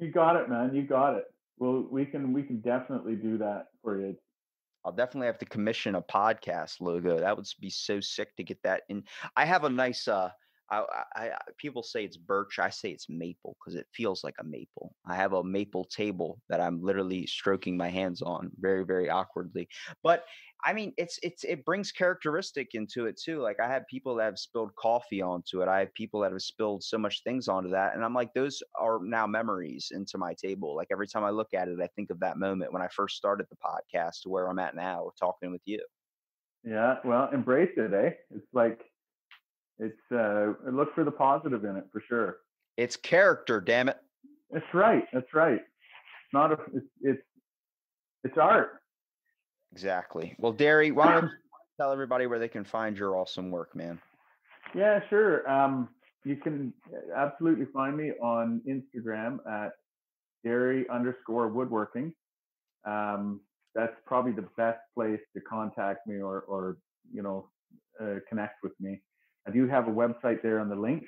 [0.00, 0.74] you got it, man.
[0.74, 1.24] You got it.
[1.60, 4.16] Well, we can we can definitely do that for you.
[4.84, 7.20] I'll definitely have to commission a podcast logo.
[7.20, 9.04] That would be so sick to get that in.
[9.36, 10.30] I have a nice, uh,
[10.70, 10.84] I,
[11.16, 12.58] I, people say it's birch.
[12.58, 14.94] I say it's maple because it feels like a maple.
[15.06, 19.68] I have a maple table that I'm literally stroking my hands on very, very awkwardly.
[20.02, 20.24] But
[20.64, 23.40] I mean, it's it's it brings characteristic into it too.
[23.40, 25.68] Like I have people that have spilled coffee onto it.
[25.68, 28.62] I have people that have spilled so much things onto that, and I'm like, those
[28.78, 30.76] are now memories into my table.
[30.76, 33.16] Like every time I look at it, I think of that moment when I first
[33.16, 35.82] started the podcast to where I'm at now, talking with you.
[36.62, 38.10] Yeah, well, embrace it, eh?
[38.30, 38.84] It's like
[39.80, 42.36] it's uh look for the positive in it for sure.
[42.76, 43.96] It's character, damn it.
[44.50, 45.04] That's right.
[45.12, 45.60] That's right.
[45.60, 47.22] It's not a it's it's
[48.24, 48.80] it's art.
[49.72, 50.34] Exactly.
[50.38, 51.30] Well, Derry, why don't you
[51.78, 54.00] tell everybody where they can find your awesome work, man?
[54.74, 55.48] Yeah, sure.
[55.50, 55.88] Um,
[56.24, 56.72] you can
[57.16, 59.72] absolutely find me on Instagram at
[60.44, 62.12] Derry underscore woodworking.
[62.86, 63.40] Um,
[63.74, 66.78] that's probably the best place to contact me or, or
[67.12, 67.48] you know,
[68.00, 69.00] uh, connect with me.
[69.50, 71.04] I do have a website there on the link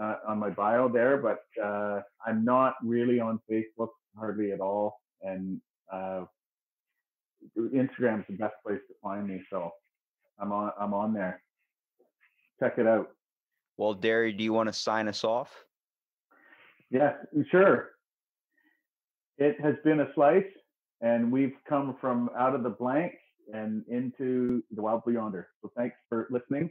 [0.00, 4.98] uh, on my bio there, but uh, I'm not really on Facebook hardly at all.
[5.20, 5.60] And
[5.92, 6.24] uh,
[7.58, 9.42] Instagram is the best place to find me.
[9.50, 9.70] So
[10.38, 11.42] I'm on I'm on there.
[12.60, 13.08] Check it out.
[13.76, 15.52] Well, Derry, do you want to sign us off?
[16.90, 17.14] Yes,
[17.50, 17.90] sure.
[19.36, 20.44] It has been a slice,
[21.02, 23.12] and we've come from out of the blank
[23.52, 25.48] and into the wild blue yonder.
[25.60, 26.70] So thanks for listening,